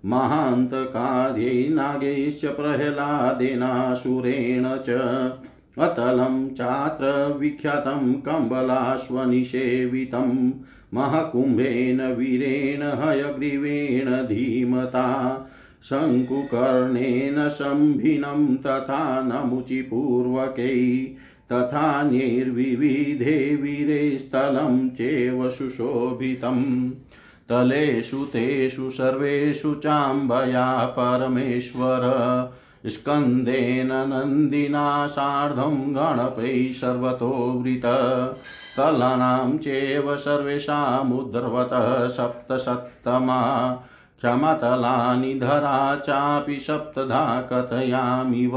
महान्तकाद्यै 0.06 1.70
नागैश्च 1.70 2.56
प्रह्लादेनासुरेण 2.56 4.68
च 4.88 4.90
अतलं 5.78 6.50
चात्र 6.50 7.36
विख्यातं 7.40 8.22
कम्बलाश्वनिषेवितं 8.22 10.52
महाकुम्भेन 10.94 12.12
वीरेण 12.12 13.02
हयग्रीवेण 13.02 14.28
धीमता 14.28 15.48
शङ्कुकर्णेन 15.90 17.50
शम्भिनं 17.50 18.58
तथा 18.58 19.22
नमुचिपूर्वकै 19.22 21.16
वीरे 22.52 24.18
स्थलं 24.18 24.90
चैव 24.90 25.50
सुशोभितम् 25.50 26.92
तलेषु 27.50 28.18
तेषु 28.18 28.90
सर्वेषु 28.90 29.76
चाम्बया 29.76 30.86
परमेश्वर। 30.86 32.02
स्कन्देन 32.86 33.88
नन्दिना 33.88 35.08
सार्धं 35.08 35.96
गणपैः 35.96 36.74
सर्वतोवृत 36.74 37.82
तलानां 38.78 39.58
चैव 39.58 40.18
सर्वेषामुद्रवतः 40.18 42.08
सप्तसप्तमा 42.08 43.72
क्षमतलानि 44.18 45.34
धरा 45.34 45.96
चापि 45.96 46.60
सप्तधा 46.60 47.42
कथयामिव। 47.42 48.52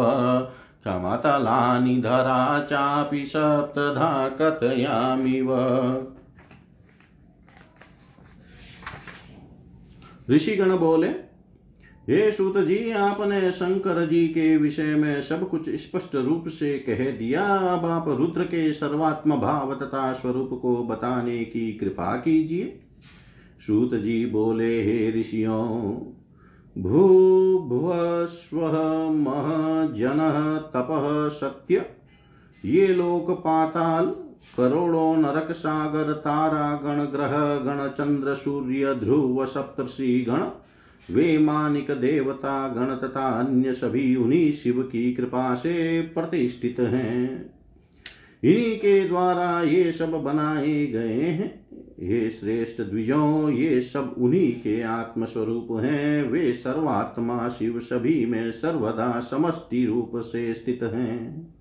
क्षमतलानि 0.85 2.01
धरा 2.01 2.61
चापि 2.61 3.27
सप्तधा 3.27 4.29
कथयामिव। 4.29 5.46
ऋषिगण 10.31 10.77
बोले, 10.77 11.09
हे 12.09 12.31
सूत 12.33 12.57
जी 12.59 12.91
आपने 12.91 13.51
शंकर 13.53 14.07
जी 14.07 14.27
के 14.29 14.57
विषय 14.57 14.95
में 14.95 15.23
सब 15.23 15.49
कुछ 15.49 15.69
स्पष्ट 15.71 16.14
रूप 16.14 16.49
से 16.49 16.79
कह 16.79 17.11
दिया। 17.11 17.45
अब 17.45 17.85
आप 17.87 18.09
रुद्र 18.09 18.45
के 18.45 18.73
सर्वात्म 18.73 19.37
भाव 19.37 19.75
तथा 19.75 20.12
स्वरूप 20.12 20.59
को 20.62 20.77
बताने 20.85 21.38
की 21.45 21.73
कृपा 21.73 22.17
कीजिए। 22.17 22.79
सूत 23.67 23.95
जी 23.95 24.27
बोले, 24.27 24.83
हे 24.83 25.21
ऋषियों 25.21 25.64
भू 26.77 27.09
भुव 27.59 27.93
स्व 28.27 28.61
मह 29.12 29.49
जन 29.95 30.19
तप 30.75 30.88
सत्य। 31.33 31.85
ये 32.64 32.87
लोक 32.87 33.31
पाताल 33.31 34.07
करोड़ों 34.57 35.16
नरक 35.16 35.53
सागर, 35.53 36.12
तारा, 36.12 36.81
गण 36.85 37.03
ग्रह, 37.03 37.57
गण 37.57 37.88
चंद्र, 37.88 38.35
सूर्य, 38.35 38.94
ध्रुव 38.94 39.46
सप्तर्षि 39.46 40.27
गण। 40.29 40.51
वे 41.14 41.38
मानिक 41.38 41.90
देवता, 41.90 42.68
गण 42.68 43.09
तथा 43.09 43.40
अन्य 43.40 43.72
सभी 43.72 44.16
उन्हीं 44.16 44.53
शिव 44.53 44.83
की 44.83 45.14
कृपा 45.14 45.55
से 45.55 46.03
प्रतिष्ठित 46.03 46.81
हैं। 46.81 47.55
इन्हीं 48.44 48.77
के 48.77 49.09
द्वारा 49.09 49.62
ये 49.62 49.92
सब 49.92 50.11
बनाए 50.11 50.87
गए 50.87 51.20
हैं। 51.20 51.66
ये 52.01 52.31
श्रेष्ठ 52.31 52.83
द्विजों, 52.83 53.51
ये 53.51 53.81
सब 53.81 54.14
उन्हीं 54.18 54.53
के 54.53 54.83
आत्म 54.83 55.24
स्वरूप 55.24 55.68
हैं। 55.83 56.31
वे 56.31 56.55
सर्वात्मा 56.55 57.48
शिव 57.48 57.79
सभी 57.79 58.27
में 58.27 58.51
सर्वदा 58.51 59.20
समष्टि 59.20 59.87
रूप 59.87 60.12
से 60.16 60.55
स्थित 60.55 60.81
हैं। 60.83 61.58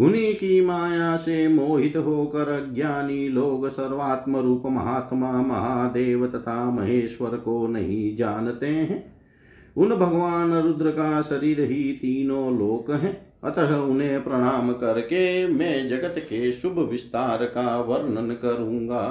उन्हीं 0.00 0.34
की 0.34 0.60
माया 0.60 1.16
से 1.16 1.48
मोहित 1.48 1.96
होकर 1.96 2.48
अज्ञानी 2.48 3.28
लोग 3.28 3.68
सर्वात्म 3.68 4.36
रूप 4.36 4.62
महात्मा, 4.66 5.42
महादेव 5.42 6.26
तथा 6.26 6.70
महेश्वर 6.70 7.30
को 7.30 7.66
नहीं 7.66 8.16
जानते 8.16 8.66
हैं। 8.66 9.18
उन 9.76 9.88
भगवान 9.96 10.52
रुद्र 10.52 10.90
का 10.90 11.22
शरीर 11.22 11.60
ही 11.60 11.92
तीनों 11.92 12.58
लोक 12.58 12.90
हैं। 12.90 13.28
अतः 13.44 13.76
उन्हें 13.76 14.24
प्रणाम 14.24 14.72
करके 14.72 15.46
मैं 15.46 15.88
जगत 15.88 16.14
के 16.18 16.52
शुभ 16.52 16.78
विस्तार 16.78 17.44
का 17.44 17.80
वर्णन 17.80 18.30
करूँगा। 18.30 19.04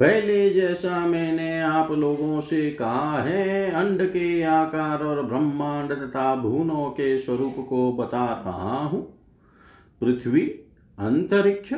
पहले 0.00 0.50
जैसा 0.50 1.06
मैंने 1.06 1.60
आप 1.60 1.90
लोगों 1.92 2.40
से 2.40 2.70
कहा 2.70 3.22
है, 3.22 3.70
अंड 3.70 4.02
के 4.02 4.42
आकार 4.42 5.02
और 5.02 5.22
ब्रह्मांड 5.22 5.92
तथा 5.92 6.36
भूनों 6.36 6.90
के 6.90 7.18
स्वरूप 7.18 7.54
को 7.68 7.92
बता 7.92 8.42
रहा 8.46 8.84
हूँ। 8.84 9.20
पृथ्वी, 10.00 10.40
अंतरिक्ष, 10.98 11.74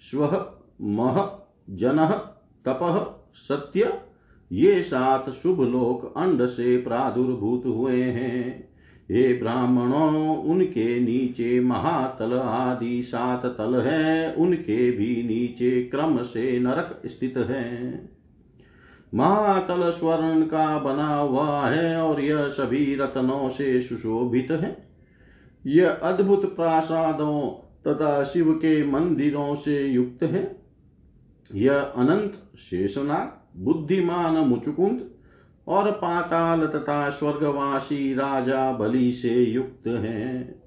स्व, 0.00 0.46
मह, 0.82 1.38
जन, 1.70 1.96
तप, 2.64 3.18
सत्य, 3.34 4.00
ये 4.52 4.82
सात 4.82 5.30
शुभ 5.30 5.60
लोक 5.60 6.18
अंड 6.18 6.46
से 6.46 6.76
प्रादुर्भूत 6.76 7.62
हुए 7.66 8.02
हैं। 8.02 8.71
हे 9.10 9.32
ब्राह्मणों, 9.32 10.36
उनके 10.36 11.00
नीचे 11.00 11.60
महातल 11.60 12.32
आदि 12.32 13.02
सात 13.02 13.46
तल 13.46 13.80
है, 13.80 14.34
उनके 14.34 14.90
भी 14.90 15.22
नीचे 15.22 15.82
क्रम 15.82 16.22
से 16.22 16.58
नरक 16.58 17.02
स्थित 17.06 17.36
है। 17.36 17.92
महातल 19.14 19.90
स्वर्ण 19.90 20.42
का 20.42 20.78
बना 20.78 21.14
हुआ 21.14 21.68
है 21.68 22.02
और 22.02 22.20
यह 22.20 22.48
सभी 22.48 22.94
रत्नों 22.94 23.48
से 23.48 23.80
सुशोभित 23.80 24.50
है। 24.50 24.88
यह 25.66 25.90
अद्भुत 25.90 26.56
प्रासादों 26.56 27.68
तथा 27.86 28.24
शिव 28.24 28.52
के 28.52 28.86
मंदिरों 28.86 29.54
से 29.54 29.86
युक्त 29.86 30.22
है। 30.22 30.62
यह 31.54 31.74
अनंत 31.74 32.32
शेषनाग, 32.58 33.60
बुद्धिमान 33.60 34.34
मुचुकुंद 34.48 35.11
और 35.68 35.90
पाताल 35.90 36.66
तथा 36.66 37.10
स्वर्गवासी 37.10 38.14
राजा 38.14 38.72
बलि 38.72 39.12
से 39.12 39.34
युक्त 39.34 39.86
है। 39.86 40.62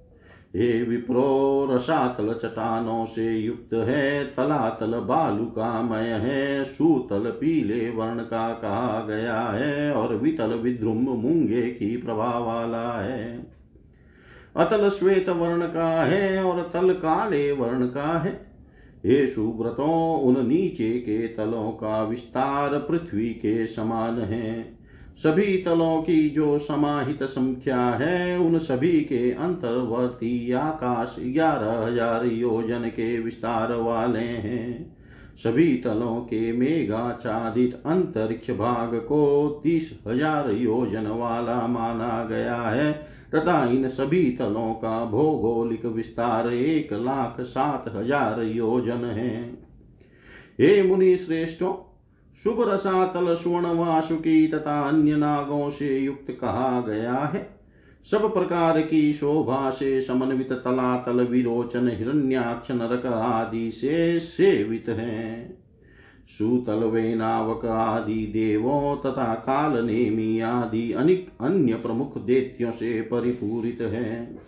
हे 0.55 0.83
विप्रो, 0.83 1.67
रसातल 1.71 2.33
चटानों 2.33 3.05
से 3.05 3.37
युक्त 3.37 3.73
है, 3.73 4.25
तलातल 4.25 4.91
बालुकामय 4.91 6.09
है, 6.09 6.63
सूतल 6.63 7.19
पीले 7.19 7.89
वर्ण 7.89 8.19
का 8.19 8.53
कहा 8.53 9.05
गया 9.09 9.41
है, 9.41 9.93
और 9.93 10.15
वितल 10.15 10.49
विद्रुम 10.49 10.97
मूँगे 10.97 11.61
की 11.61 11.97
प्रभा 11.97 12.39
वाला 12.39 13.01
है। 13.01 13.47
अतल 14.57 14.89
श्वेत 14.89 15.29
वर्ण 15.29 15.61
का 15.61 16.03
है 16.03 16.43
और 16.43 16.69
तल 16.73 16.93
काले 16.93 17.51
वर्ण 17.51 17.85
का 17.85 18.19
है। 18.19 18.51
हे 19.05 19.27
सुव्रतों, 19.27 20.19
उन 20.19 20.47
नीचे 20.47 20.91
के 20.91 21.27
तलों 21.27 21.71
का 21.71 22.03
विस्तार 22.03 22.79
पृथ्वी 22.79 23.29
के 23.29 23.67
समान 23.67 24.21
है। 24.21 24.84
सभी 25.17 25.57
तलों 25.57 26.01
की 26.01 26.29
जो 26.29 26.57
समाहित 26.59 27.23
संख्या 27.23 27.81
है, 27.91 28.39
उन 28.39 28.57
सभी 28.57 28.99
के 29.01 29.31
अंतर्वर्ती 29.31 30.51
आकाश 30.51 31.15
ग्यारह 31.19 31.85
हज़ार 31.85 32.25
योजन 32.25 32.89
के 32.89 33.19
विस्तार 33.19 33.73
वाले 33.73 34.19
हैं। 34.19 34.95
सभी 35.37 35.75
तलों 35.77 36.15
के 36.21 36.51
मेघाच्छादित 36.51 37.73
अंतरिक्ष 37.85 38.51
भाग 38.51 38.95
को 38.95 39.47
तीस 39.63 39.91
हज़ार 40.07 40.51
योजन 40.51 41.07
वाला 41.09 41.55
माना 41.67 42.23
गया 42.23 42.61
है, 42.61 42.91
तथा 43.35 43.63
इन 43.65 43.87
सभी 43.89 44.29
तलों 44.31 44.73
का 44.73 45.03
भौगोलिक 45.05 45.85
विस्तार 45.85 46.53
एक 46.53 46.93
लाख 46.93 47.41
सात 47.41 47.91
हज़ार 47.95 48.43
योजन 48.43 49.05
है। 49.05 49.35
हे 50.59 50.81
मुनि 50.83 51.15
श्रेष्ठों 51.17 51.73
शुभ 52.43 52.69
रसातल 52.69 53.33
स्वर्ण 53.33 53.65
वासुकी 53.65 54.47
तथा 54.47 54.81
अन्य 54.81 55.15
नागों 55.15 55.69
से 55.69 55.99
युक्त 55.99 56.31
कहा 56.41 56.81
गया 56.81 57.13
है। 57.13 57.59
सब 58.11 58.33
प्रकार 58.33 58.81
की 58.81 59.13
शोभा 59.13 59.69
से 59.69 60.01
समन्वित 60.01 60.51
तलातल 60.51 61.21
विरोचन 61.21 61.87
हिरण्याक्ष 61.87 62.71
नरक 62.71 63.05
आदि 63.05 63.71
से 63.71 64.19
सेवित 64.19 64.89
है। 64.89 65.49
सूतल 66.29 66.83
वेनावक 66.83 67.65
आदि 67.65 68.27
देवों 68.27 68.95
तथा 68.97 69.33
काल 69.33 69.85
नेमी 69.85 70.39
आदि 70.39 70.91
अनिक 70.91 71.29
अन्य 71.41 71.73
प्रमुख 71.73 72.17
देत्यों 72.17 72.71
से 72.71 73.01
परिपूरित 73.01 73.77
है। 73.81 74.44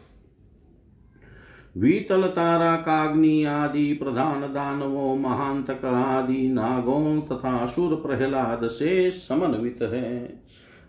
वीतल 1.78 2.22
तारा 2.22 2.76
काग्नि 2.76 3.44
आदि 3.44 3.94
प्रधान 3.94 4.42
दानवों, 4.42 5.16
महांतक 5.16 5.86
आदि 5.86 6.48
नागों 6.48 7.22
तथा 7.22 7.66
सुर 7.66 7.96
प्रहलाद 7.96 8.68
से 8.68 9.12
समन्वित 9.12 9.80
है। 9.82 10.40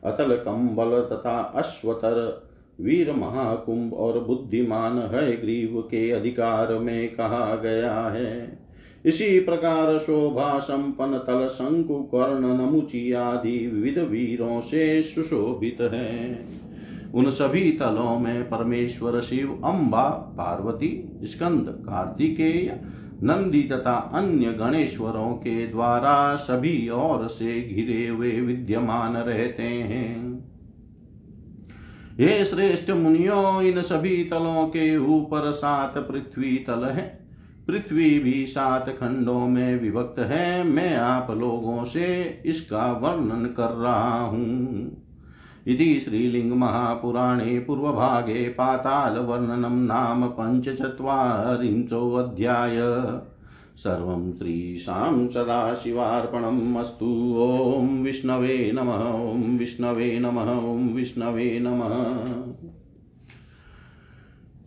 अतल 0.05 0.35
कंबल 0.37 1.01
तथा 1.01 1.41
अश्वतर, 1.41 2.43
वीर 2.81 3.13
महाकुंभ 3.13 3.95
और 3.95 4.21
बुद्धिमान 4.21 4.99
है 4.99 5.41
ग्रीव 5.41 5.81
के 5.81 6.11
अधिकार 6.11 6.79
में 6.79 7.09
कहा 7.09 7.57
गया 7.57 8.01
है। 8.01 8.59
इसी 9.05 9.41
प्रकार 9.41 9.99
शोभा 9.99 10.59
संपन्न 10.59 11.19
तल 11.19 11.47
शंकु, 11.47 11.95
कर्ण, 11.95 12.59
नमुची 12.59 13.13
आदि 13.13 13.67
विविध 13.67 13.99
वीरों 13.99 14.61
से 14.61 15.03
सुशोभित 15.03 15.81
है। 15.81 16.45
उन 17.15 17.31
सभी 17.31 17.73
तलों 17.73 18.19
में 18.19 18.45
परमेश्वर 18.45 19.21
शिव 19.21 19.63
अम्बा 19.65 20.09
पार्वती, 20.09 21.19
स्कंद, 21.25 21.67
कार्तिकेय, 21.69 22.81
नंदी 23.23 23.63
तथा 23.63 24.11
अन्य 24.15 24.53
गणेश्वरों 24.53 25.33
के 25.33 25.67
द्वारा 25.67 26.37
सभी 26.37 26.89
ओर 26.89 27.29
से 27.29 27.63
घिरे 27.63 28.09
हुए 28.09 28.41
विद्यमान 28.41 29.17
रहते 29.17 29.63
हैं। 29.63 30.39
ये 32.21 32.45
श्रेष्ठ 32.45 32.91
मुनियों, 32.91 33.63
इन 33.63 33.83
सभी 33.83 34.25
तलों 34.25 34.67
के 34.67 34.97
ऊपर 34.97 35.51
सात 35.51 35.99
पृथ्वी 35.99 36.57
तल 36.57 36.85
है। 36.85 37.27
पृथ्वी 37.67 38.19
भी 38.19 38.47
सात 38.47 38.89
खंडों 38.89 39.49
में 39.49 39.81
विभक्त 39.81 40.19
है। 40.19 40.65
मैं 40.65 40.97
आप 40.97 41.31
लोगों 41.31 41.85
से 41.85 42.25
इसका 42.47 42.93
वर्णन 42.93 43.45
कर 43.45 43.69
रहा 43.69 44.21
हूँ। 44.21 45.08
इति 45.69 46.01
श्रीलिङ्गमहापुराणे 46.01 47.59
पूर्वभागे 47.59 48.49
पातालवर्णनं 48.49 49.77
नाम 49.77 50.27
पञ्चचत्वारिंशोऽध्याय। 50.27 52.77
सर्वं 53.77 54.33
श्रीशां 54.33 55.29
सदाशिवार्पणम् 55.29 56.77
अस्तु। 56.77 57.37
ॐ 57.39 58.03
विष्णवे 58.03 58.71
नमः। 58.75 59.31
ॐ 59.31 59.59
विष्णवे 59.59 60.19
नमः। 60.19 60.43
ॐ 60.43 60.89
विष्णवे 60.89 61.59
नमः। 61.63 62.78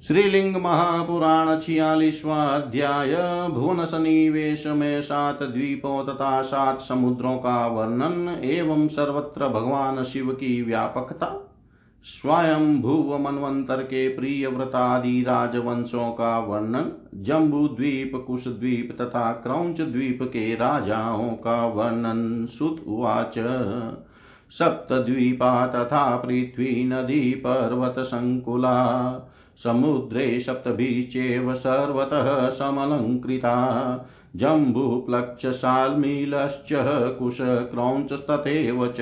श्रीलिंग 0.03 0.55
महापुराण 0.55 1.59
छियालीसवा 1.59 2.45
अध्याय 2.45 3.15
भुवन 3.49 3.85
सन्निवेश 3.85 4.65
में 4.67 5.01
सात 5.01 5.43
द्वीपों 5.43 6.03
तथा 6.05 6.41
सात 6.41 6.79
समुद्रों 6.79 7.35
का 7.37 7.67
वर्णन 7.67 8.41
एवं 8.43 8.87
सर्वत्र 8.87 9.47
भगवान 9.47 10.03
शिव 10.03 10.31
की 10.31 10.61
व्यापकता 10.61 11.27
स्वयं 12.05 12.81
भुव 12.81 13.17
मनवंतर 13.17 13.83
के 13.83 14.07
प्रिय 14.09 14.47
व्रतादि 14.47 15.21
राजवंशों 15.21 16.09
का 16.11 16.39
वर्णन, 16.39 16.91
जम्बू 17.15 17.67
द्वीप, 17.67 18.23
कुश 18.27 18.47
द्वीप 18.47 18.97
तथा 19.01 19.31
क्रौच 19.31 19.81
द्वीप 19.81 20.23
के 20.23 20.55
राजाओं 20.55 21.29
का 21.29 21.65
वर्णन। 21.67 22.45
सुत 22.45 22.83
उवाच 22.87 23.37
सप्तद्वीपा 24.51 25.67
तथा 25.67 26.15
पृथ्वी 26.15 26.83
नदी 26.83 27.31
पर्वत 27.31 27.95
संकुला 27.99 28.77
समुद्रे 29.57 30.39
सप्तभिश्चेव 30.39 31.55
सर्वतः 31.55 32.49
समलङ्कृता। 32.49 34.07
जम्बूप्लक्षशाल्मीलश्च 34.35 36.69
कुशक्रौञ्चस्तथैव 37.19 38.87
च। 38.87 38.97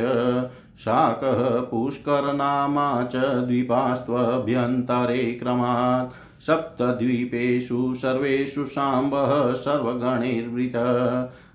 शाकः 0.80 1.62
पुष्करनामा 1.62 3.04
च 3.04 3.16
द्वीपास्त्वभ्यन्तरे 3.16 5.18
क्रमात्। 5.18 6.44
सप्तद्वीपेषु 6.44 7.96
सर्वेषु 7.96 8.66
साम्बः 8.66 9.54
सर्वगणैर्वृत। 9.54 10.74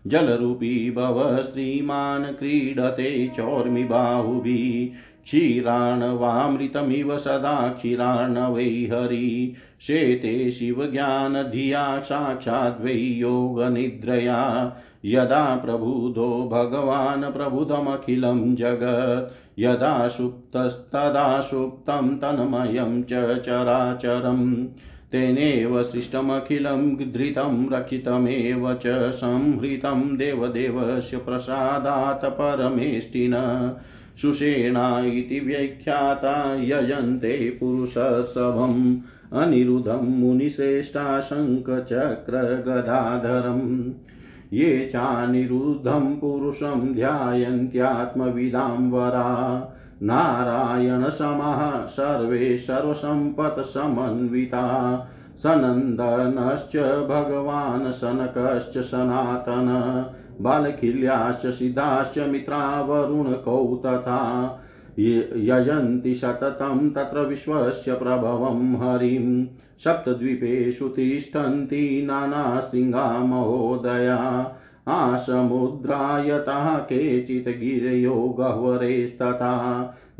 जलरूपी 0.06 0.90
भव 0.90 1.42
श्रीमान् 1.42 2.24
क्रीडते 2.24 3.32
चौर्मि 3.36 3.84
बाहुभिः 3.84 5.00
क्षीराणवामृतमिव 5.24 7.18
सदा 7.18 7.68
क्षीरार्णवै 7.68 8.88
हरि। 8.92 9.54
शेते 9.80 10.50
शिवज्ञानधिया 10.50 12.00
साक्षाद्वै 12.00 12.92
योगनिद्रया। 12.92 14.72
यदा 15.04 15.56
प्रबुधो 15.56 16.50
भगवान् 16.52 17.33
प्रबुधमखिलं 17.33 18.54
जगत्, 18.54 19.61
यदा 19.61 20.09
सुप्तस्तदा 20.09 21.40
सुप्तं 21.40 22.16
तन्मयं 22.16 23.02
च 23.02 23.38
चराचरम्। 23.40 24.66
तेनेव 25.12 25.83
सृष्टमखिलं 25.83 26.96
धृतं 26.96 27.70
रक्षितमेव 27.70 28.74
च 28.74 29.11
संहृतं 29.11 30.16
देवदेवस्य 30.16 31.16
प्रसादात् 31.16 32.24
परमेष्टिन। 32.24 33.33
सुषेणा 34.22 35.00
इति 35.00 35.40
व्याख्याता 35.40 36.56
यजन्ते 36.61 37.56
पुरुषसभम् 37.61 38.96
अनिरुद्धं 39.33 40.20
मुनिश्रेष्ठा 40.20 41.20
ये 44.52 44.88
चानिरुद्धं 44.92 46.16
पुरुषं 46.16 46.94
ध्यायन्त्यात्मविदां 46.94 48.90
वरा 48.90 49.72
नारायणसमः 50.02 51.87
सर्वे 51.87 52.59
सर्वसम्पत्समन्विता। 52.59 53.44
सनन्दनश्च 55.38 56.76
भगवान् 57.09 57.92
सनकश्च 57.92 58.78
सनातन। 58.78 60.06
बालखिल्याश्च 60.40 61.46
सिद्धाश्च 61.46 62.18
मित्रावरुणकौ 62.18 63.83
तथा 63.87 64.20
यजन्ति 64.98 66.14
सततं 66.14 66.90
तत्र 66.90 67.20
विश्वस्य 67.20 67.94
प्रभवं 67.94 68.76
हरिं। 68.76 69.46
सप्तद्वीपेषु 69.85 70.88
तिष्ठन्ति 70.88 72.03
नानाशृङ्गा 72.07 73.18
महोदया 73.18 74.16
आसमुद्रायतः 74.88 76.74
केचित् 76.79 77.48
गिरयो 77.48 78.14
गह्वरेस्तथा 78.38 79.55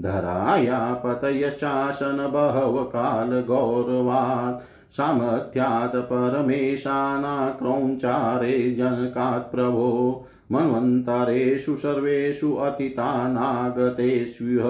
धराया 0.01 1.03
पतयश्चासन 1.05 2.31
बहव 2.33 2.85
कालगौरवात् 2.85 4.61
सामर्थ्यात् 4.93 5.97
परमेशानाक्रौञ्चारे 5.97 8.75
जनकात् 8.75 9.55
प्रभो 9.55 10.27
मन्वन्तरेषु 10.53 11.77
सर्वेषु 11.77 12.55
अतितानागतेष्विह 12.55 14.63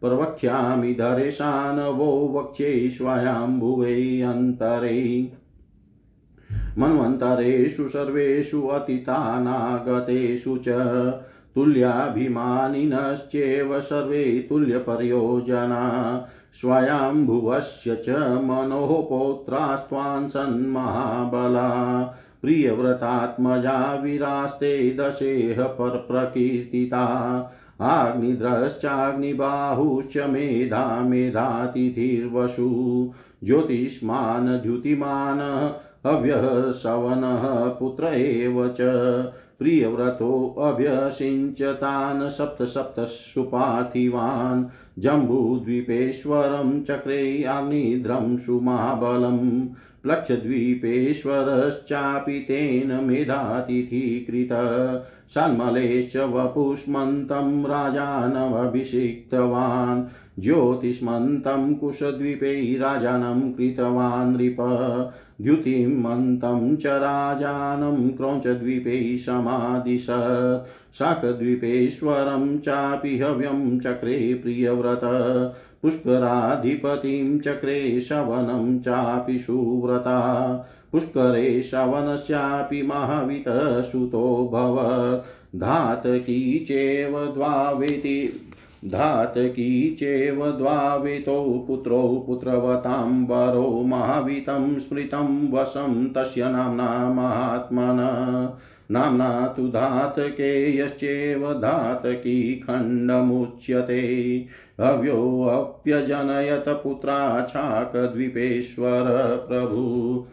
प्रवक्ष्यामि 0.00 0.94
धरेशान् 0.94 1.78
वो 1.78 2.28
वक्ष्ये 2.28 2.90
स्वयम्भुवे 2.90 4.22
अन्तरे। 4.22 5.32
मन्वन्तरेषु 6.78 7.88
सर्वेषु 7.88 8.66
अतितानागतेषु 8.66 10.56
च 10.56 10.64
तुल्याभिमानिनश्चेव 11.54 13.80
सर्वे 13.80 14.46
तुल्यपर्योजना। 14.48 15.82
स्वयम्भुवस्य 16.54 17.96
च 17.96 18.38
मनोः 18.42 19.08
पौत्रास्त्वान् 19.08 20.28
सन्महाबला 20.28 22.02
प्रियव्रतात्मजा 22.42 23.94
विरास्ते 23.94 24.92
दशेह 24.92 25.66
परप्रकीर्तिता। 25.66 27.04
आग्निद्रश्चाग्निबाहुश्च 27.80 30.16
मेधा 30.16 31.02
मेधातिथिर्वसु। 31.02 33.10
ज्योतिष्मान् 33.44 34.62
द्युतिमान् 34.62 35.40
अव्यः 36.06 36.70
पुत्र 37.68 38.04
एव 38.04 38.68
च। 38.68 38.76
प्रियव्रतोऽभ्यसिञ्चतान् 39.58 42.28
सप्त 42.28 42.62
सप्त 42.62 43.00
सुपाथिवान्। 43.00 44.64
जम्बूद्वीपेश्वरं 44.98 46.80
चक्रे 46.80 47.44
अग्निद्रं 47.44 48.36
सुमाबलम् 48.36 49.68
प्लक्षद्वीपेश्वरश्चापि 50.02 52.40
तेन 52.40 53.04
मेधातिथिकृत। 53.04 54.48
सन्मलेश्च 55.28 56.16
वपुष्मन्तं 56.16 57.66
राजानमभिषिक्तवान्। 57.66 60.02
ज्योतिष्मन्तं 60.38 61.74
कुशद्वीपे 61.74 62.78
राजानं 62.78 63.52
कृतवान् 63.52 64.36
नृप। 64.36 64.56
द्युतिमन्तं 65.42 66.76
च 66.76 66.86
राजानं 66.86 68.08
क्रौञ्चद्वीपे 68.08 69.16
समादिशत् 69.16 70.94
शाकद्वीपेश्वरं 70.94 72.58
चापि 72.58 73.18
हव्यं 73.18 73.80
चक्रे 73.80 74.40
प्रियव्रत। 74.42 75.00
पुष्कराधिपतिं 75.82 77.38
चक्रे 77.38 78.00
शवनं 78.00 78.78
चापि 78.78 79.38
सुव्रता। 79.38 80.48
पुष्करे 80.92 81.62
शवनस्यापि 81.62 82.82
महावितसुतो 82.82 84.50
भवत् 84.52 85.56
धातकी 85.56 86.58
चेव 86.58 87.26
द्वावेति 87.34 88.40
धातकी 88.84 89.96
चेव 89.98 90.46
द्वावितौ 90.46 91.64
पुत्रौ 91.68 92.24
पुत्रवताम्बरो 92.26 93.82
महावितं 93.86 94.78
स्मृतं 94.78 95.52
वशं 95.52 96.08
तस्य 96.08 96.48
नाम्ना 96.48 97.12
महात्मन। 97.12 97.98
नाम्ना 98.90 99.46
तु 99.46 99.68
धातकेयश्चेव 99.68 101.52
धातकी 101.52 102.54
खण्डमुच्यते। 102.54 104.02
हव्योऽप्यजनयत 104.80 106.64
पुत्रा 106.68 107.46
छाकद्वीपेश्वर 107.50 109.02
प्रभु। 109.48 110.24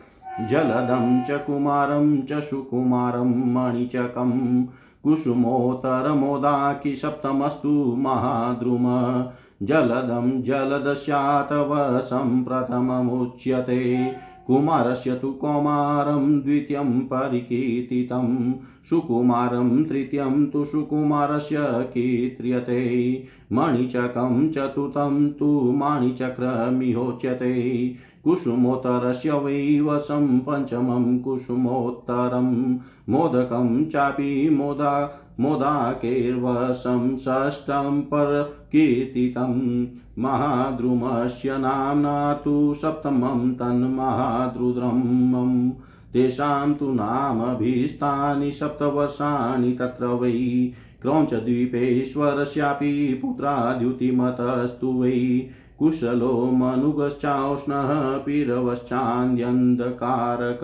जलदं 0.45 1.23
च 1.23 1.27
कुमारं 1.31 2.21
च 2.21 2.33
सुकुमारं 2.33 3.53
मणिचकम्। 3.53 4.65
कुसुमोत्तरमोदाकि 5.03 6.95
सप्तमस्तु 6.95 7.95
महाद्रुम। 7.97 8.83
जलदं 9.65 10.41
जलदस्यातव 10.41 12.01
सम्प्रथममुच्यते। 12.01 14.11
कुमारस्य 14.47 15.15
तु 15.15 15.33
कौमारं 15.33 16.41
द्वितीयं 16.41 17.01
परिकीर्तितं। 17.01 18.55
सुकुमारं 18.89 19.83
तृतीयं 19.83 20.47
तु 20.47 20.65
सुकुमारस्य 20.65 21.57
कीर्त्यते। 21.61 23.23
मणिचकं 23.51 24.49
चतुर्थं 24.49 25.29
तु 25.29 25.71
माणिचक्रमिहोच्यते। 25.71 27.93
कुसुमोत्तरस्य 28.23 29.33
वै 29.33 29.79
वशं 29.79 30.39
पञ्चमं 30.39 31.19
कुसुमोत्तरं। 31.19 32.77
मोदकं 33.09 33.85
चापि 33.85 34.49
मोदा 34.49 35.13
मोदाकेर्वशं 35.39 37.15
षष्ठं 37.15 38.01
परकीर्तितं। 38.01 39.87
महाद्रुमस्य 40.17 41.57
नाम्ना 41.57 42.33
तु 42.33 42.73
सप्तमं 42.73 43.53
तन्महाद्रुद्रमम् 43.53 45.71
तेषां 46.13 46.73
तु 46.73 46.91
नामभीष्टानि 46.91 48.51
सप्तवर्षाणि 48.51 49.71
तत्र 49.71 50.05
वै। 50.05 50.69
क्रौञ्चद्वीपेश्वरस्यापि 51.01 53.19
पुत्राद्युतिमतस्तु 53.21 54.87
वै। 54.87 55.45
कुशलो 55.79 56.51
मनुगश्चाष्णः 56.51 58.17
पिरवश्चान्यन्धकारक 58.17 60.59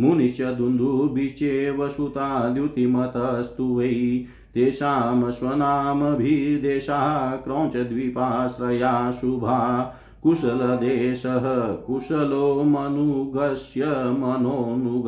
मुनिश्च 0.00 0.40
दुन्दुभिश्चेव 0.40 1.88
सुताद्युतिमतस्तु 1.88 3.64
वै। 3.64 4.22
तेषां 4.54 5.30
स्वनामभिर्देशा 5.30 7.36
क्रौञ्चद्वीपाश्रया 7.36 9.10
शुभा। 9.10 9.92
कुशलदेशः 10.22 11.74
कुशलो 11.74 12.64
मनुगस्य 12.64 14.12
मनोनुग। 14.12 15.06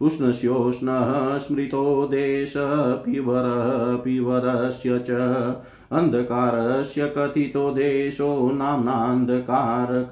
उष्णस्योष्णः 0.00 1.38
स्मृतो 1.38 2.06
देशः 2.06 2.94
पिवरः 2.94 3.96
पिवरस्य 3.96 4.98
च। 4.98 5.10
अन्धकारस्य 5.92 7.08
कथितो 7.18 7.70
देशो 7.70 8.52
नाम्नान्धकारक। 8.52 10.10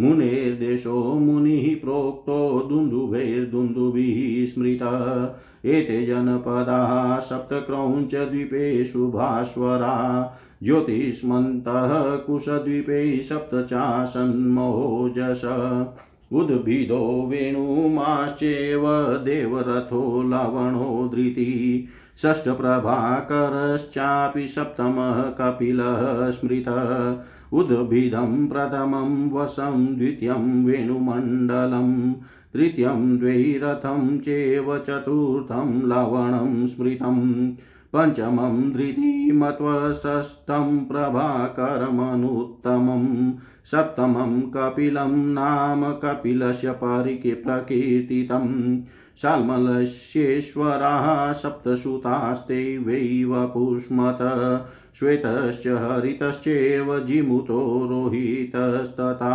मुनेर्देशो 0.00 1.18
मुनिः 1.18 1.80
प्रोक्तो 1.80 2.62
दुन्दुभैर्दुन्दुभिः 2.62 4.46
स्मृतः। 4.46 5.34
एते 5.70 6.06
जनपदाः 6.06 7.18
सप्तक्रौञ्चद्वीपेषु 7.18 9.08
भास्वरा। 9.08 10.34
ज्योतिष्मन्तः 10.62 12.16
कुशद्वीपे 12.16 13.22
सप्त 13.22 13.66
चासन्मोजस 13.70 15.44
उद्भिदो 16.32 17.26
वेणुमाश्चैव 17.30 18.82
देवरथो 19.24 20.22
लवणो 20.22 21.10
धृति। 21.14 21.84
षष्ठप्रभाकरश्चापि 22.22 24.48
सप्तमः 24.48 25.22
कपिलः 25.22 26.30
स्मृतः 26.30 27.16
उद्भिदं 27.52 28.48
प्रथमं 28.48 29.30
वशं 29.30 29.96
द्वितीयं 29.96 30.64
वेणुमण्डलम्, 30.64 32.14
तृतीयं 32.52 33.18
द्वैरथं 33.18 34.18
चेव 34.18 34.78
चतुर्थं 34.78 35.88
लवणं 35.88 36.66
स्मृतम्, 36.66 37.52
पञ्चमं 37.96 38.72
धृतिमत्वषष्ठं 38.72 40.84
प्रभाकरमनुत्तमम्, 40.84 43.32
सप्तमं 43.64 44.40
कपिलं 44.40 45.32
नाम 45.32 45.92
कपिलस्य 45.92 46.70
परिके, 46.70 47.30
प्रकीर्तितम्। 47.30 48.82
शाल्मलस्येश्वराः 49.22 51.32
सप्तसुतास्ते 51.32 52.78
वै 52.78 53.24
वपुष्मत 53.24 54.18
श्वेतश्च 54.98 55.66
हरितश्चेव 55.66 57.00
जिमुतो 57.00 57.88
रोहितस्तथा, 57.90 59.32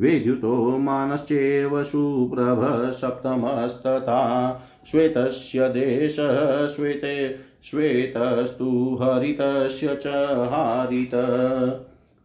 वेद्युतो 0.00 0.78
मानश्चेव 0.78 1.84
सुप्रभ 1.84 2.92
सप्तमस्तथा, 2.92 4.62
श्वेतस्य 4.86 5.68
देशः 5.68 6.66
श्वेते, 6.66 7.36
श्वेतस्तु 7.64 8.98
हरितस्य 9.02 9.94
च 9.94 10.48
हारित, 10.52 11.10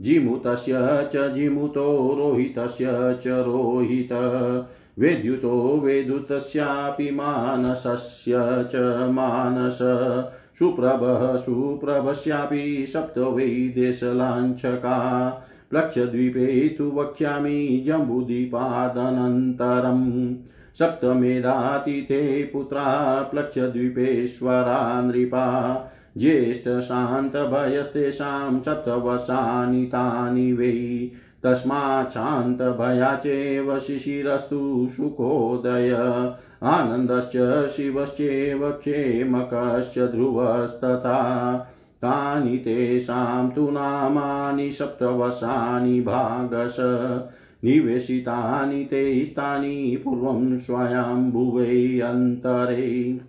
जिमुतस्य 0.02 1.10
च 1.16 1.34
जिमुतो 1.34 2.16
रोहितस्य 2.18 3.18
च 3.22 3.28
रोहित। 3.28 4.10
वेद्युतो 5.00 5.80
वेदुतस्यापि 5.80 7.12
मानसस्य 7.12 8.34
च 8.72 9.08
मानस। 9.12 9.78
सुप्रभः 10.60 11.36
सुप्रभस्यापि 11.36 12.86
सप्त 12.88 13.18
वै 13.18 13.72
देशलाञ्छका 13.76 15.30
प्लक्षद्वीपे 15.70 16.70
तु 16.70 16.92
वक्ष्यामि 16.92 17.84
जम्बूदीपादनन्तरम्। 17.86 20.36
सप्तमेधातिथे 20.80 22.44
पुत्रा 22.44 23.22
प्लक्षद्वीपेश्वरा 23.22 25.02
नृपा। 25.02 25.86
ज्येष्ठशान्तभयस्तेषां 26.18 28.62
सप्तवसानि 28.62 29.86
तानि 29.86 30.54
वै। 30.54 31.10
तस्माच्छान्तभया 31.44 33.16
चैव 33.16 33.80
शिशिरस्तु 33.80 34.88
सुखोदय 34.92 35.92
आनन्दश्च 36.64 37.70
शिवश्चैव 37.70 38.72
क्षेमकश्च 38.72 40.00
ध्रुवस्तथा। 40.00 41.56
तानि 42.02 42.58
तेषां 42.58 43.50
तु 43.50 43.72
नामानि 43.72 44.72
सप्तवसानि 44.72 46.02
भागश। 46.02 46.76
निवेशितानि 47.64 48.84
ते 48.84 49.26
स्थानि 49.26 50.02
पूर्वं 50.04 50.58
स्वयंभुवे 50.58 52.00
अन्तरे। 52.00 53.20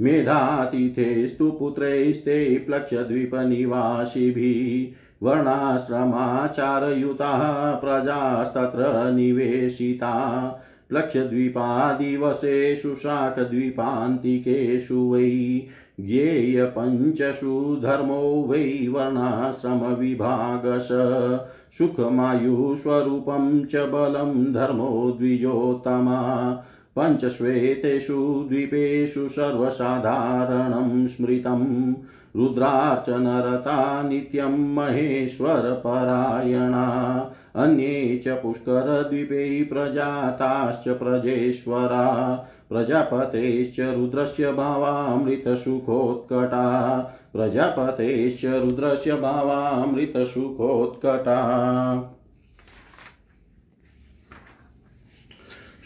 मेधातिथेस्तु 0.00 1.50
पुत्रैस्ते 1.50 2.58
प्लक्षद्वीपनिवासिभिः 2.58 4.96
वर्णाश्रमाचारयुताः 5.22 7.74
प्रजास्तत्र 7.74 9.14
निवेशिता। 9.14 10.14
प्लक्षद्वीपादिवसेषु 10.88 12.94
शाकद्वीपान्तिकेषु 12.94 14.94
वै 14.94 15.62
ज्ञेयपञ्चषु 16.00 17.80
धर्मो 17.82 18.48
वै 18.50 18.88
वर्णाश्रमविभागश। 18.88 20.88
सुखमायुस्वरूपं 21.78 23.64
च 23.64 23.76
बलं 23.76 24.52
धर्मो 24.52 25.16
द्विजोत्तमा। 25.18 26.60
पञ्चश्वेतेषु 26.98 28.44
द्वीपेषु 28.48 29.28
सर्वसाधारणं 29.28 31.06
स्मृतं 31.06 31.94
रुद्रार्चनरता 32.36 34.02
नित्यं 34.02 34.74
महेश्वरपरायणा। 34.74 36.86
अन्ये 37.56 38.20
च 38.24 38.28
पुष्करद्वीपे 38.28 39.64
प्रजाताश्च 39.64 40.88
प्रजेश्वरा। 40.88 42.48
प्रजापतेश्च 42.68 43.80
रुद्रस्य 43.80 44.52
भावामृतसुखोत्कटा। 44.52 46.98
प्रजापतेश्च 47.32 48.44
रुद्रस्य 48.44 49.14
भावामृतसुखोत्कटा। 49.14 51.40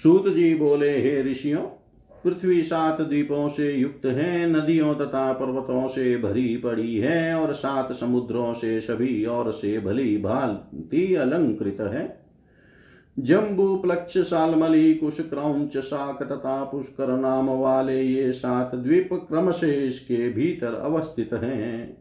सूत 0.03 0.29
जी 0.29 0.55
बोले, 0.55 1.01
हे 1.01 1.33
ऋषियों 1.33 1.80
पृथ्वी 2.25 2.63
सात 2.63 3.01
द्वीपों 3.01 3.49
से 3.49 3.73
युक्त 3.73 4.07
है, 4.07 4.51
नदियों 4.51 4.95
तथा 4.95 5.33
पर्वतों 5.33 5.89
से 5.89 6.17
भरी 6.17 6.57
पड़ी 6.57 6.97
है 6.97 7.35
और 7.35 7.53
सात 7.53 7.93
समुद्रों 7.93 8.55
से 8.55 8.81
सभी 8.81 9.25
और 9.25 9.53
से 9.53 9.79
भली 9.79 10.17
भांति 10.17 11.15
अलंकृत 11.15 11.77
है। 11.81 12.21
जम्बू, 13.19 13.77
प्लक्ष, 13.77 14.19
सालमली 14.19 14.95
कुश 14.95 15.21
क्रौच 15.21 15.79
शाक 15.79 16.23
तथा 16.23 16.65
पुष्कर 16.65 17.09
नाम 17.09 17.51
वाले 17.51 18.03
ये 18.03 18.33
सात 18.33 18.75
द्वीप 18.75 19.09
क्रम 19.13 19.51
से 19.51 19.87
इसके 19.87 20.31
भीतर 20.31 20.75
अवस्थित 20.75 21.33
हैं। 21.33 22.01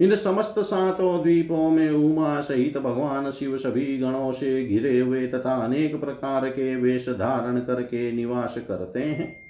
इन 0.00 0.16
समस्त 0.16 0.54
सातों 0.58 1.22
द्वीपों 1.22 1.70
में 1.70 1.90
उमा 1.90 2.40
सहित 2.40 2.78
भगवान 2.78 3.30
शिव 3.30 3.56
सभी 3.56 3.98
गणों 3.98 4.32
से 4.32 4.66
घिरे 4.66 5.00
हुए 5.00 5.26
तथा 5.26 5.54
अनेक 5.54 6.00
प्रकार 6.00 6.48
के 6.48 6.76
वेश 6.76 7.08
धारण 7.08 7.58
करके 7.58 8.12
निवास 8.12 8.58
करते 8.58 9.00
हैं। 9.00 9.45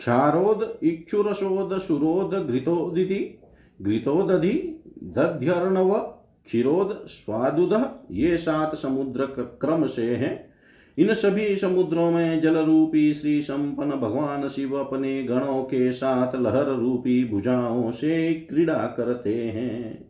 क्षारोद 0.00 0.78
इक्षुरसोद 0.82 1.80
सुरोद 1.80 2.46
घृतोदिति, 2.46 3.38
घृतोदधि 3.82 4.82
दध्यर्णव, 5.02 5.94
क्षीरोद 6.46 7.04
स्वादुद 7.08 7.98
ये 8.10 8.36
सात 8.36 8.74
समुद्र 8.74 9.26
क्रम 9.38 9.86
से 9.86 10.16
हैं। 10.16 10.50
इन 10.98 11.14
सभी 11.14 11.56
समुद्रों 11.56 12.10
में 12.10 12.40
जल 12.40 12.56
रूपी 12.56 13.14
श्री 13.14 13.42
संपन्न 13.42 13.90
भगवान 13.90 14.48
शिव 14.48 14.76
अपने 14.76 15.22
गणों 15.22 15.62
के 15.62 15.92
साथ 15.92 16.36
लहर 16.36 16.64
रूपी 16.64 17.24
भुजाओं 17.24 17.90
से 17.90 18.34
क्रीड़ा 18.34 18.94
करते 18.96 19.34
हैं। 19.34 20.08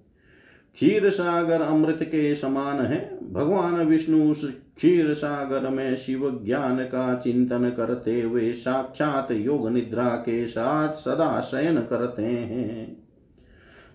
क्षीर 0.75 1.11
सागर 1.11 1.63
अमृत 1.63 1.99
के 2.03 2.35
समान 2.35 2.81
है। 2.81 3.33
भगवान 3.33 3.75
विष्णु 3.75 4.35
क्षीर 4.77 5.15
सागर 5.15 5.71
में 5.71 5.97
शिव 5.97 6.43
ज्ञान 6.45 6.77
का 6.77 7.15
चिंतन 7.15 7.71
करते 7.77 8.23
हुए 8.23 8.53
साक्षात 8.53 9.29
योग 9.33 9.71
निद्रा 9.71 10.09
के 10.09 10.47
साथ 10.47 10.89
सदा 10.89 11.41
शयन 11.41 11.77
करते 11.77 12.23
हैं। 12.23 13.01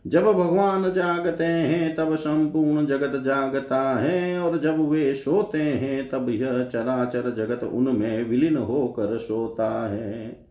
जब 0.08 0.24
भगवान 0.24 0.94
जागते 0.94 1.44
हैं, 1.44 1.96
तब 1.96 2.16
संपूर्ण 2.16 2.86
जगत 2.86 3.24
जागता 3.24 4.00
है, 4.00 4.40
और 4.40 4.58
जब 4.58 4.90
वे 4.90 5.16
सोते 5.16 5.62
हैं, 5.62 6.10
तब 6.10 6.30
यह 6.30 6.64
चराचर 6.64 7.36
जगत 7.36 7.64
उनमें 7.64 8.30
विलीन 8.30 8.58
होकर 8.58 9.18
सोता 9.18 9.90
है। 9.90 10.45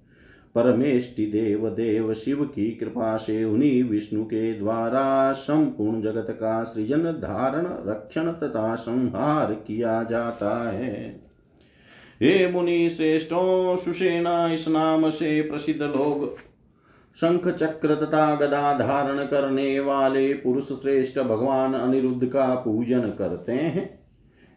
परमेष्टि 0.54 1.26
देव 1.26 1.68
देव 1.68 2.14
शिव 2.14 2.44
की 2.44 2.70
कृपा 2.70 3.16
से 3.16 3.44
उन्हीं 3.44 3.84
विष्णु 3.84 4.24
के 4.24 4.52
द्वारा 4.54 5.32
संपूर्ण 5.32 6.02
जगत 6.02 6.26
का 6.30 6.64
सृजन, 6.64 6.98
धारण, 6.98 7.90
रक्षण 7.90 8.32
तथा 8.32 8.74
संहार 8.74 9.52
किया 9.52 10.02
जाता 10.02 10.70
है। 10.70 11.20
हे 12.22 12.52
मुनि 12.52 12.88
श्रेष्ठों, 12.88 13.76
सुसेना 13.76 14.48
इस 14.48 14.68
नाम 14.68 15.10
से 15.10 15.42
प्रसिद्ध 15.42 15.82
लोग। 15.82 16.36
शंख 17.16 17.48
चक्र 17.48 17.94
तथा 17.94 18.34
गदा 18.36 18.78
धारण 18.78 19.26
करने 19.26 19.80
वाले 19.80 20.32
पुरुष 20.32 20.68
श्रेष्ठ 20.68 21.18
भगवान 21.18 21.74
अनिरुद्ध 21.74 22.26
का 22.26 22.54
पूजन 22.54 23.00
करते 23.00 23.52
हैं। 23.52 24.03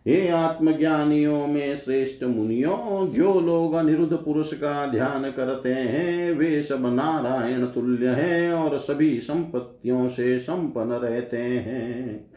हे 0.08 0.28
आत्मज्ञानियों 0.28 1.48
में 1.48 1.76
श्रेष्ठ 1.76 2.24
मुनियों, 2.24 3.08
जो 3.08 3.40
लोग 3.40 3.74
अनिरुद्ध 3.74 4.14
पुरुष 4.14 4.54
का 4.54 4.88
ध्यान 4.88 5.32
करते 5.32 5.70
हैं, 5.70 6.34
वे 6.34 6.62
सब 6.62 6.82
नारायण 6.82 7.66
तुल्य 7.66 8.08
हैं 8.08 8.54
और 8.54 8.78
सभी 8.78 9.20
संपत्तियों 9.20 10.08
से 10.08 10.40
संपन्न 10.40 10.92
रहते 10.92 11.38
हैं। 11.38 12.32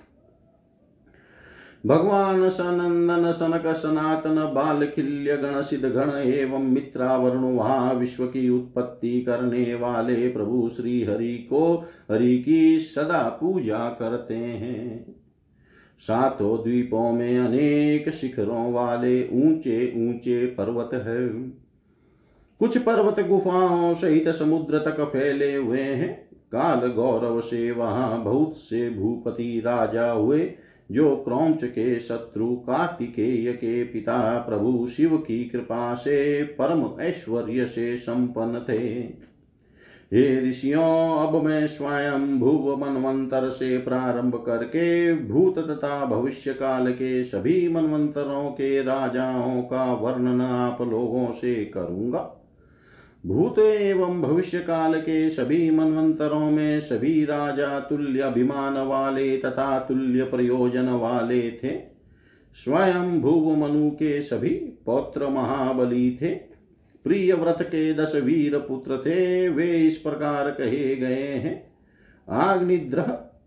भगवान 1.87 2.49
सनंदन, 2.49 3.33
सनक, 3.33 3.75
सनातन 3.77 4.53
बाल 4.55 4.87
खिल्य 4.87 5.37
गण 5.37 5.63
सिद्ध 5.63 5.85
गण 5.85 6.11
एवं 6.11 6.73
मित्रावरुण 6.73 7.43
वहा 7.43 7.93
विश्व 7.93 8.27
की 8.27 8.49
उत्पत्ति 8.49 9.21
करने 9.21 9.75
वाले 9.75 10.29
प्रभु 10.29 10.71
श्री 10.77 11.05
हरि 11.05 11.35
को, 11.35 11.89
हरि 12.11 12.39
की 12.39 12.79
सदा 12.79 13.39
पूजा 13.41 13.79
करते 13.79 14.35
हैं। 14.35 15.20
सातों 16.01 16.63
द्वीपों 16.63 17.13
में 17.13 17.39
अनेक 17.39 18.11
शिखरों 18.11 18.73
वाले 18.73 19.29
ऊँचे 19.29 19.93
ऊँचे 19.97 20.47
पर्वत 20.47 20.91
है। 20.95 21.29
कुछ 22.59 22.79
पर्वत 22.79 23.27
गुफाओं 23.27 23.95
सहित 23.95 24.29
समुद्र 24.29 24.79
तक 24.79 25.01
फैले 25.01 25.55
हुए 25.55 25.81
हैं। 25.81 26.31
काल 26.53 26.87
गौरव 26.87 27.41
से 27.41 27.71
वहाँ 27.71 28.25
बहुत 28.25 28.57
से 28.57 28.91
भूपति 28.91 29.63
राजा 29.65 30.11
हुए, 30.11 30.53
जो 30.93 31.17
क्रौच 31.17 31.65
के 31.65 32.01
शत्रु, 32.01 32.57
कार्तिकेय 32.57 33.53
के 33.53 33.85
पिता 33.85 34.39
प्रभु 34.39 34.89
शिव 34.89 35.17
की 35.17 35.45
कृपा 35.45 35.95
से 35.95 36.45
परम 36.45 37.03
ऐश्वर्य 37.03 37.67
से 37.67 37.97
संपन्न 37.97 38.65
थे। 38.69 39.03
हे 40.15 40.49
ऋषियों, 40.49 41.27
अब 41.27 41.45
मैं 41.45 41.67
स्वयं 41.67 42.39
भुव 42.39 42.77
मनवंतर 42.77 43.51
से 43.51 43.79
प्रारंभ 43.79 44.43
करके 44.47 45.15
भूत 45.15 45.59
तथा 45.59 46.05
भविष्य 46.05 46.53
काल 46.53 46.93
के 46.93 47.25
सभी 47.25 47.69
मनवंतरों 47.69 48.51
के 48.51 48.83
राजाओं 48.83 49.63
का 49.63 49.95
वर्णन 49.95 50.41
आप 50.41 50.83
लोगों 50.83 51.33
से 51.33 51.65
करूँगा। 51.65 52.37
भूत 53.27 53.59
एवं 53.59 54.23
भविष्य 54.23 54.59
काल 54.59 55.01
के 55.01 55.31
सभी 55.31 55.71
मनवंतरों 55.71 56.51
में 56.51 56.81
सभी 56.81 57.25
राजा 57.25 57.81
तुल्य 57.81 58.21
अभिमान 58.21 58.75
वाले 58.75 59.37
तथा 59.37 59.79
तुल्य 59.79 60.25
प्रयोजन 60.25 60.89
वाले 60.89 61.51
थे। 61.51 61.81
स्वयं 62.55 63.21
भुव 63.21 63.57
मनु 63.57 63.91
के 63.91 64.23
सभी 64.23 64.55
पौत्र 64.87 65.29
महाबली 65.29 66.19
थे। 66.23 66.50
प्रिय 67.05 67.35
व्रत 67.35 67.59
के 67.63 67.95
दस 67.95 68.13
वीर 68.17 68.59
पुत्र 68.59 68.97
थे, 68.97 69.49
वे 69.49 69.79
इस 69.79 69.97
प्रकार 69.97 70.51
कहे 70.51 70.97
गए 70.97 71.23
हैं। 71.23 71.73
आग्निद्र 72.29 72.99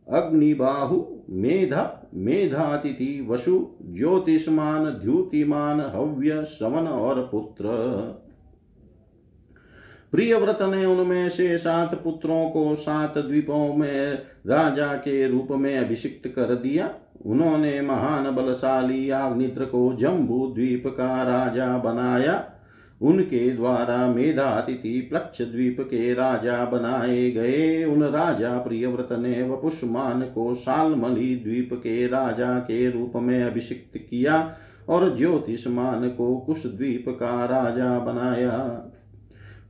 अग्निबाहु, 0.09 1.03
मेधा, 1.29 2.09
मेधातिथि, 2.13 3.27
वसु, 3.29 3.67
ज्योतिषमान 3.81 4.85
द्युतिमान 4.85 5.79
हव्य, 5.79 6.45
शवन 6.45 6.87
और 6.87 7.29
पुत्र। 7.31 7.63
प्रियव्रत 10.11 10.57
ने 10.61 10.85
उनमें 10.85 11.29
से 11.29 11.57
सात 11.57 12.03
पुत्रों 12.03 12.49
को 12.49 12.75
सात 12.75 13.17
द्वीपों 13.17 13.75
में 13.75 14.13
राजा 14.47 14.93
के 14.93 15.27
रूप 15.27 15.47
में 15.51 15.77
अभिषिक्त 15.77 16.27
कर 16.27 16.55
दिया। 16.55 16.95
उन्होंने 17.25 17.81
महान 17.81 18.35
बलशाली 18.35 19.09
आग्निद्र 19.09 19.65
को 19.65 19.93
जम्बू 19.93 20.47
द्वीप 20.47 20.83
का 20.87 21.23
राजा 21.23 21.77
बनाया। 21.77 22.52
उनके 23.03 23.51
द्वारा 23.51 24.07
मेधातिथि 24.07 25.01
प्लक्ष 25.01 25.41
द्वीप 25.41 25.77
के 25.79 26.13
राजा 26.13 26.65
बनाए 26.65 27.31
गए। 27.31 27.85
उन 27.85 28.03
राजा 28.03 28.57
प्रियव्रत 28.57 29.09
ने 29.11 29.49
वपुष्मान 29.49 30.21
को 30.21 30.55
सालमली 30.55 31.35
द्वीप 31.35 31.69
के 31.73 32.07
राजा 32.07 32.59
के 32.59 32.89
रूप 32.89 33.13
में 33.15 33.43
अभिषिक्त 33.43 33.97
किया 33.97 34.55
और 34.89 35.17
ज्योतिषमान 35.17 36.09
को 36.09 36.37
कुश 36.37 36.65
द्वीप 36.65 37.05
का 37.07 37.45
राजा 37.45 37.99
बनाया। 37.99 38.57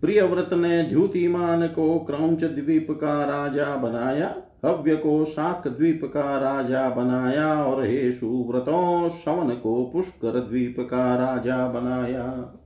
प्रियव्रत 0.02 0.50
ने 0.54 0.84
द्युतिमान 0.84 1.68
को 1.68 2.00
क्रौच 2.00 2.44
द्वीप 2.44 2.88
का 2.92 3.24
राजा 3.24 3.76
बनाया, 3.76 4.36
हव्य 4.66 4.96
को 4.96 5.26
शाक 5.26 5.68
द्वीप 5.68 6.02
का 6.04 6.38
राजा 6.38 6.90
बनाया 6.90 7.64
और 7.64 7.86
हे 7.86 8.12
सुव्रतों, 8.12 9.10
शवन 9.10 9.50
को 9.50 9.90
पुष्कर 9.94 10.40
द्वीप 10.40 10.76
का 10.80 11.16
राजा 11.16 11.68
बनाया। 11.68 12.60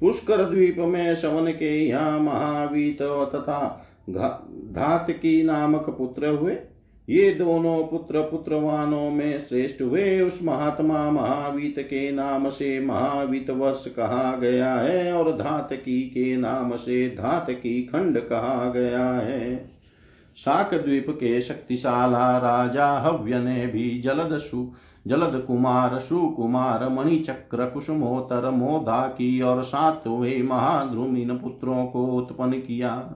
पुष्कर 0.00 0.44
द्वीप 0.44 0.78
में 0.78 1.14
शवन 1.14 1.50
के 1.52 1.76
यहाँ 1.86 2.18
महावीत 2.20 3.02
तथा 3.34 3.60
धात 4.10 5.10
की 5.10 5.42
नामक 5.42 5.88
पुत्र 5.90 6.28
हुए। 6.28 6.56
ये 7.08 7.30
दोनों 7.30 7.82
पुत्र 7.84 8.20
पुत्रवानों 8.20 9.10
में 9.10 9.38
श्रेष्ठ 9.38 9.82
हुए। 9.82 10.20
उस 10.20 10.40
महात्मा 10.44 11.10
महावीत 11.10 11.78
के 11.80 12.10
नाम 12.12 12.48
से 12.48 12.78
महावीत 12.80 13.50
वर्ष 13.50 13.84
कहा 13.88 14.36
गया 14.36 14.74
है 14.74 15.12
और 15.12 15.30
धातकी 15.32 16.00
के 16.02 16.36
नाम 16.36 16.76
से 16.76 17.08
धातकी 17.10 17.82
खंड 17.82 18.18
कहा 18.20 18.70
गया 18.70 19.04
है। 19.10 19.70
शाक 20.36 20.74
द्वीप 20.74 21.06
के 21.10 21.40
शक्तिशाला 21.40 22.36
राजा 22.38 22.86
हव्य 22.98 23.38
ने 23.38 23.66
भी 23.66 24.00
जलद 24.00 24.36
सु 24.38 24.70
जलद 25.06 25.44
कुमार, 25.46 25.98
सुकुमार, 25.98 26.88
मणिचक्र 26.88 27.66
कुसुमोतर 27.66 28.50
मोधा 28.50 29.06
की 29.06 29.40
और 29.40 29.62
सातवे 29.62 30.42
महाद्रुमिन 30.42 31.38
पुत्रों 31.38 31.86
को 31.86 32.06
उत्पन्न 32.06 32.52
किया। 32.52 33.10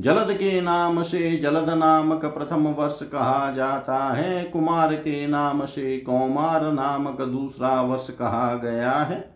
जलद 0.00 0.32
के 0.32 0.60
नाम 0.60 1.02
से 1.02 1.38
जलद 1.38 1.70
नामक 1.70 2.24
प्रथम 2.24 2.68
वर्ष 2.68 3.02
कहा 3.02 3.52
जाता 3.52 4.12
है। 4.12 4.44
कुमार 4.44 4.94
के 4.94 5.26
नाम 5.26 5.64
से 5.64 5.98
कौमार 5.98 6.72
नामक 6.72 7.22
दूसरा 7.22 7.82
वर्ष 7.82 8.10
कहा 8.10 8.54
गया 8.54 8.92
है। 8.92 9.31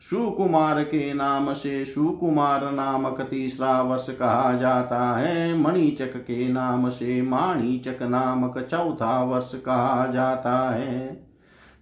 सुकुमार 0.00 0.82
के 0.82 1.14
नाम 1.14 1.52
से 1.52 1.84
सुकुमार 1.84 2.72
नामक 2.72 3.20
तीसरा 3.20 3.82
वर्ष 3.82 4.06
कहा 4.10 4.52
जाता 4.52 5.16
है। 5.16 5.58
मणिचक 5.58 6.16
के 6.16 6.48
नाम 6.48 6.88
से 6.88 7.22
माणिचक 7.22 8.02
नामक 8.02 8.58
चौथा 8.70 9.22
वर्ष 9.22 9.52
कहा 9.54 10.06
जाता 10.06 10.70
है। 10.70 11.26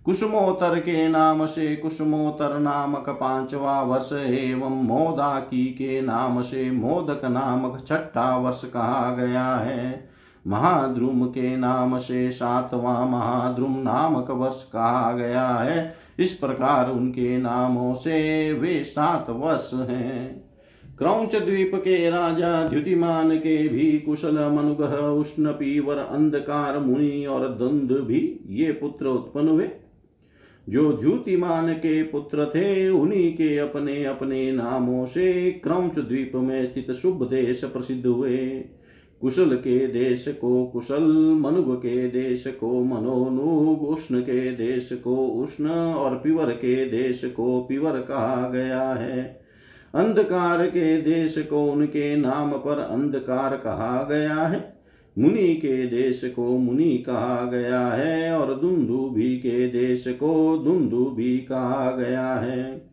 कुसुमोत्तर 0.04 0.78
के 0.78 1.08
नाम 1.08 1.46
से 1.46 1.76
कुसुमोत्तर 1.76 2.58
नामक 2.58 3.08
पांचवा 3.08 3.82
वर्ष 3.82 4.12
एवं 4.12 4.84
मोदाकी 4.84 5.66
के 5.66 6.00
नाम 6.00 6.42
से 6.42 6.70
मोदक 6.70 7.24
नामक 7.24 7.84
छठा 7.86 8.36
वर्ष 8.36 8.64
कहा 8.64 9.14
गया 9.14 9.56
है। 9.56 10.10
महाद्रुम 10.46 11.24
के 11.24 11.56
नाम 11.56 11.98
से 11.98 12.30
सातवां 12.30 13.08
महाद्रुम 13.08 13.76
नामक 13.76 14.30
वर्ष 14.30 14.62
कहा 14.62 15.12
गया 15.12 15.48
है। 15.48 15.94
इस 16.18 16.34
प्रकार 16.34 16.90
उनके 16.90 17.38
नामों 17.38 17.94
से 17.94 18.52
वे 18.52 18.84
सात 18.84 19.26
वर्ष 19.30 19.70
हैं। 19.74 20.52
क्रौच 20.98 21.36
द्वीप 21.36 21.70
के 21.74 22.10
राजा 22.10 22.68
द्युतिमान 22.68 23.36
के 23.38 23.68
भी 23.68 23.98
कुशल 23.98 24.34
मनुगह, 24.34 24.96
उष्ण 24.96 25.52
पीवर, 25.52 25.96
अंधकार 25.96 26.78
मुनि 26.78 27.26
और 27.26 27.48
द्वंद 27.48 27.92
भी 27.92 28.40
ये 28.46 28.72
पुत्र 28.72 29.06
उत्पन्न 29.06 29.48
हुए। 29.48 29.70
जो 30.68 30.92
द्युतिमान 30.92 31.72
के 31.72 32.02
पुत्र 32.02 32.44
थे, 32.44 32.88
उन्हीं 32.88 33.32
के 33.32 33.58
अपने 33.58 34.04
अपने 34.04 34.52
नामों 34.52 35.06
से 35.06 35.50
क्रौच 35.50 35.98
द्वीप 35.98 36.32
में 36.34 36.66
स्थित 36.66 36.92
शुभ 36.92 37.28
देश 37.30 37.64
प्रसिद्ध 37.64 38.06
हुए। 38.06 38.64
कुशल 39.23 39.57
के 39.57 39.87
देश 39.87 40.29
को 40.29 40.66
कुशल, 40.66 41.03
मनुग 41.41 41.77
के 41.77 42.09
देश 42.09 42.47
को 42.47 42.85
मनोनुग, 42.85 43.83
उष्ण 43.83 44.20
के 44.20 44.53
देश 44.53 44.93
को 44.93 45.16
उष्ण 45.16 45.70
और 45.70 46.20
पिवर 46.25 46.53
के 46.53 46.85
देश 46.85 47.25
को 47.25 47.66
पिवर 47.68 47.93
कहा 47.93 48.49
गया 48.49 48.93
है। 48.93 49.43
अंधकार 49.95 50.66
के 50.66 51.01
देश 51.01 51.39
को 51.39 51.73
उनके 51.73 52.16
नाम 52.16 52.53
पर 52.53 52.79
अंधकार 52.79 53.57
कहा 53.57 54.09
गया 54.11 54.35
है। 54.35 54.77
मुनि 55.18 55.55
के 55.55 55.87
देश 55.87 56.25
को 56.37 56.59
मुनि 56.59 56.99
कहा 56.99 57.51
गया 57.51 57.89
है 57.89 58.39
और 58.39 58.55
दुंदुभी 58.55 59.37
के 59.37 59.68
देश 59.68 60.05
को 60.09 60.59
दुंदुभी 60.59 61.39
कहा 61.39 61.91
गया 61.91 62.35
है। 62.35 62.91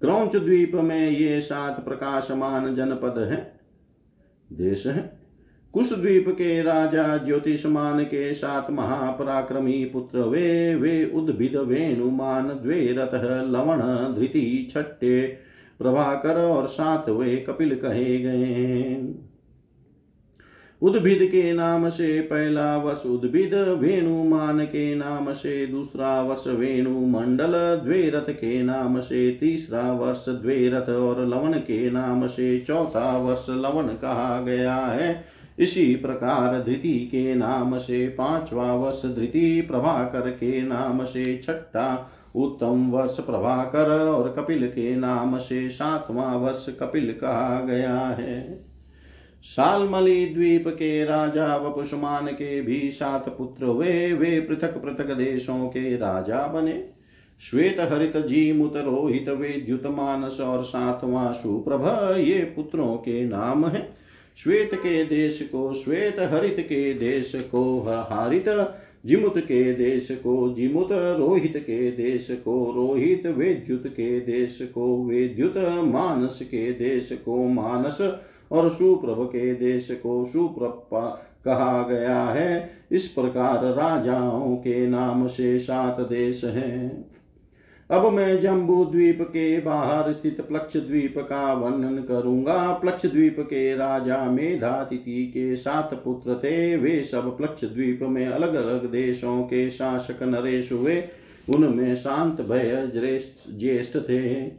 क्रौच 0.00 0.36
द्वीप 0.36 0.74
में 0.74 1.10
ये 1.10 1.40
सात 1.40 1.84
प्रकाशमान 1.84 2.74
जनपद 2.74 3.14
है। 3.18 3.60
देश 4.52 4.86
है। 4.86 5.15
कुश 5.76 5.92
द्वीप 5.92 6.28
के 6.28 6.62
राजा 6.62 7.16
ज्योतिषमान 7.16 8.04
के 8.04 8.34
सात 8.34 8.70
महापराक्रमी 8.70 9.84
पुत्र 9.84 10.18
वे 10.18 10.74
वे 10.74 11.12
उद्भिद 11.14 11.56
वेणुमान 11.56 12.48
द्वेरथ 12.48 13.14
लवण 13.50 13.80
धृति 14.14 14.68
छट्टे, 14.74 15.20
प्रभाकर 15.78 16.40
और 16.40 16.66
सातवे 16.66 17.36
कपिल 17.36 17.74
कहे 17.74 18.18
गए। 18.18 19.14
उद्भिद 20.82 21.18
के 21.22 21.52
नाम 21.52 21.88
से 21.88 22.20
पहला 22.20 22.76
वर्ष 22.76 23.06
उद्भिद, 23.06 23.54
वेणुमान 23.54 24.64
के 24.64 24.94
नाम 24.94 25.32
से 25.32 25.66
दूसरा 25.66 26.22
वर्ष 26.22 26.46
वेणु 26.46 27.06
मंडल 27.06 27.80
द्वेरथ 27.84 28.30
के 28.30 28.62
नाम 28.62 29.00
से 29.00 29.30
तीसरा 29.30 29.92
वर्ष 29.92 30.28
द्वेरथ 30.28 30.88
और 30.88 31.26
लवण 31.26 31.52
के 31.52 31.90
नाम 31.90 32.26
से 32.26 32.60
चौथा 32.60 33.18
वर्ष 33.18 33.46
लवण 33.50 33.86
कहा 33.86 34.42
गया 34.42 34.76
है। 34.76 35.35
इसी 35.58 35.94
प्रकार 35.94 36.64
धृति 36.64 36.98
के 36.98 37.34
नाम 37.34 37.78
से 37.78 38.08
पांचवा 38.08 38.74
वर्ष 38.74 39.06
धृति 39.06 39.60
प्रभाकर 39.60 40.30
के 40.30 40.62
नाम 40.62 41.04
से 41.04 41.40
छठा 41.44 42.12
उत्तम 42.36 42.90
वर्ष 42.90 43.20
प्रभाकर 43.20 43.90
और 43.90 44.34
कपिल 44.38 44.66
के 44.66 44.96
नाम 44.96 45.38
से 45.38 45.70
सातवां 45.70 46.36
वर्ष 46.36 46.66
कपिल 46.68 47.12
कहा 47.12 47.60
गया 47.60 47.98
है। 47.98 48.66
सालमली 49.42 50.26
द्वीप 50.26 50.64
के 50.68 51.04
राजा 51.04 51.56
वपुष्मान 51.56 52.26
के 52.26 52.62
भी 52.62 52.90
सात 52.90 53.28
पुत्र 53.28 53.64
हुए, 53.64 54.12
वे 54.12 54.40
पृथक 54.40 54.82
पृथक 54.82 55.14
देशों 55.14 55.68
के 55.68 55.96
राजा 55.96 56.46
बने। 56.46 56.88
श्वेत 57.40 57.76
हरित 57.80 58.16
जी 58.16 58.22
जीमुत 58.22 58.76
रोहित, 58.76 59.28
वेद्युत 59.28 59.86
मानस 59.86 60.40
और 60.40 60.62
सातवां 60.64 61.32
सुप्रभ, 61.32 62.14
ये 62.18 62.38
पुत्रों 62.38 62.96
के 62.96 63.28
नाम 63.28 63.66
है। 63.66 64.05
श्वेत 64.36 64.74
के 64.74 65.04
देश 65.04 65.42
को, 65.42 65.74
श्वेत 65.74 66.16
हरित 66.20 66.56
के 66.60 66.94
देश 66.94 67.32
को, 67.34 67.80
हरित 68.10 68.76
जिमुत 69.06 69.38
के 69.38 69.74
देश 69.74 70.08
को, 70.10 70.54
जिमुत 70.54 70.88
रोहित 70.92 71.56
के 71.56 71.90
देश 71.90 72.28
को, 72.30 72.72
रोहित 72.72 73.26
वेद्युत 73.26 73.86
के 73.86 74.20
देश 74.20 74.58
को, 74.62 75.04
वेद्युत 75.04 75.54
मानस 75.84 76.38
के 76.42 76.72
देश 76.72 77.12
को, 77.12 77.44
मानस 77.44 78.20
और 78.52 78.70
सुप्रभ 78.70 79.26
के 79.26 79.54
देश 79.54 79.90
को 79.90 80.24
सुप्रभ 80.24 80.88
कहा 81.44 81.82
गया 81.82 82.24
है। 82.24 82.70
इस 82.92 83.08
प्रकार 83.08 83.64
राजाओं 83.64 84.56
के 84.56 84.86
नाम 84.86 85.26
से 85.26 85.58
सात 85.58 86.00
देश 86.00 86.44
हैं। 86.44 87.10
अब 87.90 88.12
मैं 88.12 88.40
जम्बू 88.40 88.84
द्वीप 88.84 89.18
के 89.22 89.60
बाहर 89.60 90.12
स्थित 90.12 90.40
प्लक्ष 90.40 90.76
द्वीप 90.76 91.18
का 91.18 91.52
वर्णन 91.54 91.98
करूँगा। 91.98 92.72
प्लक्ष 92.72 93.06
द्वीप 93.06 93.36
के 93.40 93.76
राजा 93.76 94.24
मेधातिथि 94.24 95.26
के 95.26 95.56
सात 95.56 95.94
पुत्र 96.04 96.34
थे। 96.34 96.76
वे 96.76 97.02
सब 97.04 97.36
प्लक्ष 97.36 97.64
द्वीप 97.64 98.00
में 98.02 98.26
अलग 98.26 98.54
अलग 98.54 98.90
देशों 98.92 99.42
के 99.42 99.70
शासक 99.70 100.22
नरेश 100.22 100.72
हुए। 100.72 101.02
उनमें 101.54 101.96
शांत 101.96 102.40
भय 102.40 102.90
ज्येष्ठ 103.50 103.96
थे। 103.96 104.50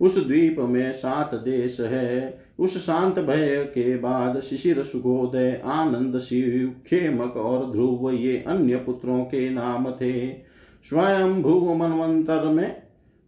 उस 0.00 0.26
द्वीप 0.26 0.56
में 0.58 0.92
सात 0.92 1.34
देश 1.34 1.80
है। 1.80 2.40
उस 2.58 2.86
शांत 2.86 3.18
भय 3.18 3.64
के 3.64 3.96
बाद 3.96 4.40
शिशिर 4.40 4.82
सुगोदय 4.82 5.62
आनंद, 5.64 6.18
शिव 6.18 6.74
खेमक 6.86 7.36
और 7.36 7.72
ध्रुव, 7.72 8.10
ये 8.10 8.44
अन्य 8.46 8.76
पुत्रों 8.76 9.24
के 9.24 9.50
नाम 9.50 9.90
थे। 9.90 10.49
स्वयं 10.84 11.42
भूव 11.42 11.74
मनवंतर 11.74 12.44
में 12.44 12.82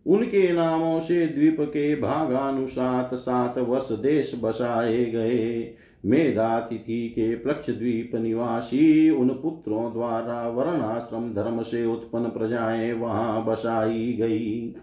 उनके 0.07 0.53
नामों 0.53 1.01
से 1.01 1.27
द्वीप 1.27 1.57
के 1.61 1.95
भागानुसात 1.97 3.15
सात 3.15 3.59
वर्ष 3.59 3.93
देश 3.93 4.41
बसाए 4.45 5.05
गए। 5.05 5.75
मेधातिथि 6.07 7.09
के 7.09 7.35
प्लक्ष 7.37 7.71
द्वीप 7.71 8.15
निवासी 8.15 9.11
उन 9.11 9.29
पुत्रों 9.29 9.93
द्वारा 9.93 10.49
वर्णाश्रम 10.49 11.35
धर्म 11.35 11.63
से 11.63 11.85
उत्पन्न 11.87 12.31
प्रजाएँ 12.31 12.93
वहाँ 12.93 13.45
बसाई 13.45 14.13
गई। 14.21 14.75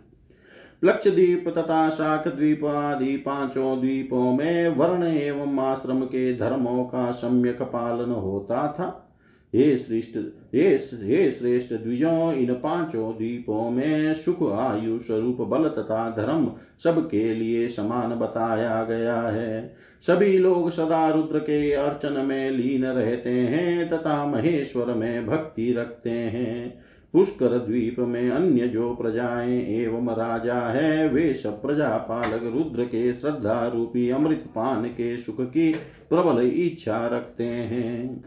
प्लक्ष 0.82 1.08
द्वीप 1.08 1.48
तथा 1.48 1.90
शाख 1.90 2.28
द्वीप 2.28 2.66
आदि 2.66 3.18
पाँचों 3.18 3.80
द्वीपों 3.80 4.34
में 4.34 4.68
वर्ण 4.68 5.04
एवं 5.04 5.60
आश्रम 5.60 6.02
के 6.02 6.38
धर्मों 6.38 6.84
का 6.84 7.12
सम्यक 7.12 7.62
पालन 7.62 8.12
होता 8.12 8.68
था। 8.68 9.09
हे 9.56 9.78
श्रेष्ठ, 9.78 10.18
हे 10.56 10.68
हे 11.04 11.32
श्रेष्ठ 11.32 11.74
द्विजों 11.74 12.34
इन 12.34 12.54
पाँचों 12.54 13.18
द्वीपों 13.18 13.70
में 13.72 14.14
सुख 14.14 14.44
आयु 14.52 15.00
स्वरूप 15.00 15.42
बल 15.42 15.68
तथा 15.68 16.10
धर्म 16.10 16.52
सबके 16.84 17.34
लिए 17.34 17.68
समान 17.70 18.16
बताया 18.16 18.84
गया 18.84 19.22
है। 19.22 19.76
सभी 20.02 20.38
लोग 20.38 20.70
सदा 20.70 21.10
रुद्र 21.10 21.40
के 21.40 21.72
अर्चन 21.72 22.26
में 22.26 22.52
लीन 22.52 22.86
रहते 22.86 23.30
हैं 23.30 23.90
तथा 23.90 24.26
महेश्वर 24.26 24.94
में 24.94 25.28
भक्ति 25.28 25.74
रखते 25.74 26.10
हैं। 26.10 26.84
पुष्कर 27.14 27.58
द्वीप 27.58 28.00
में 28.00 28.30
अन्य 28.30 28.68
जो 28.68 28.96
प्रजाएँ 28.96 29.62
एवं 29.82 30.16
राजा 30.16 30.60
है, 30.60 31.10
वे 31.10 31.34
सब 31.34 31.62
प्रजा 31.62 31.90
पालक 31.90 32.44
रुद्र 32.44 32.84
के 32.84 33.14
श्रद्धा 33.14 33.68
रूपी 33.68 34.10
अमृत 34.10 34.44
पान 34.56 34.86
के 34.86 35.18
सुख 35.18 35.42
की 35.42 35.72
प्रबल 36.10 36.42
इच्छा 36.42 37.08
रखते 37.08 37.44
हैं। 37.44 38.24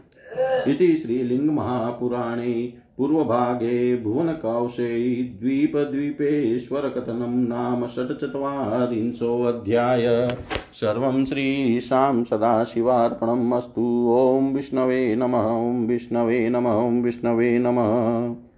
इति 0.67 0.97
श्रीलिङ्गमहापुराणे 0.97 2.73
पूर्वभागे 2.97 3.97
भुवनकौशेयी 3.97 5.23
द्वीपद्वीपेश्वरकथनं 5.23 7.47
नाम 7.47 7.87
षट्चत्वारिंशोऽध्याय 7.87 10.37
सर्वं 10.73 11.25
श्रीशां 11.25 12.23
सदाशिवार्पणम् 12.23 13.53
अस्तु। 13.53 14.09
ॐ 14.11 14.53
विष्णवे 14.53 15.15
नमः, 15.15 15.37
ॐ 15.37 15.87
विष्णवे 15.87 16.49
नमः, 16.49 16.71
ॐ 16.71 17.01
विष्णवे 17.01 17.59
नमः। 17.59 18.52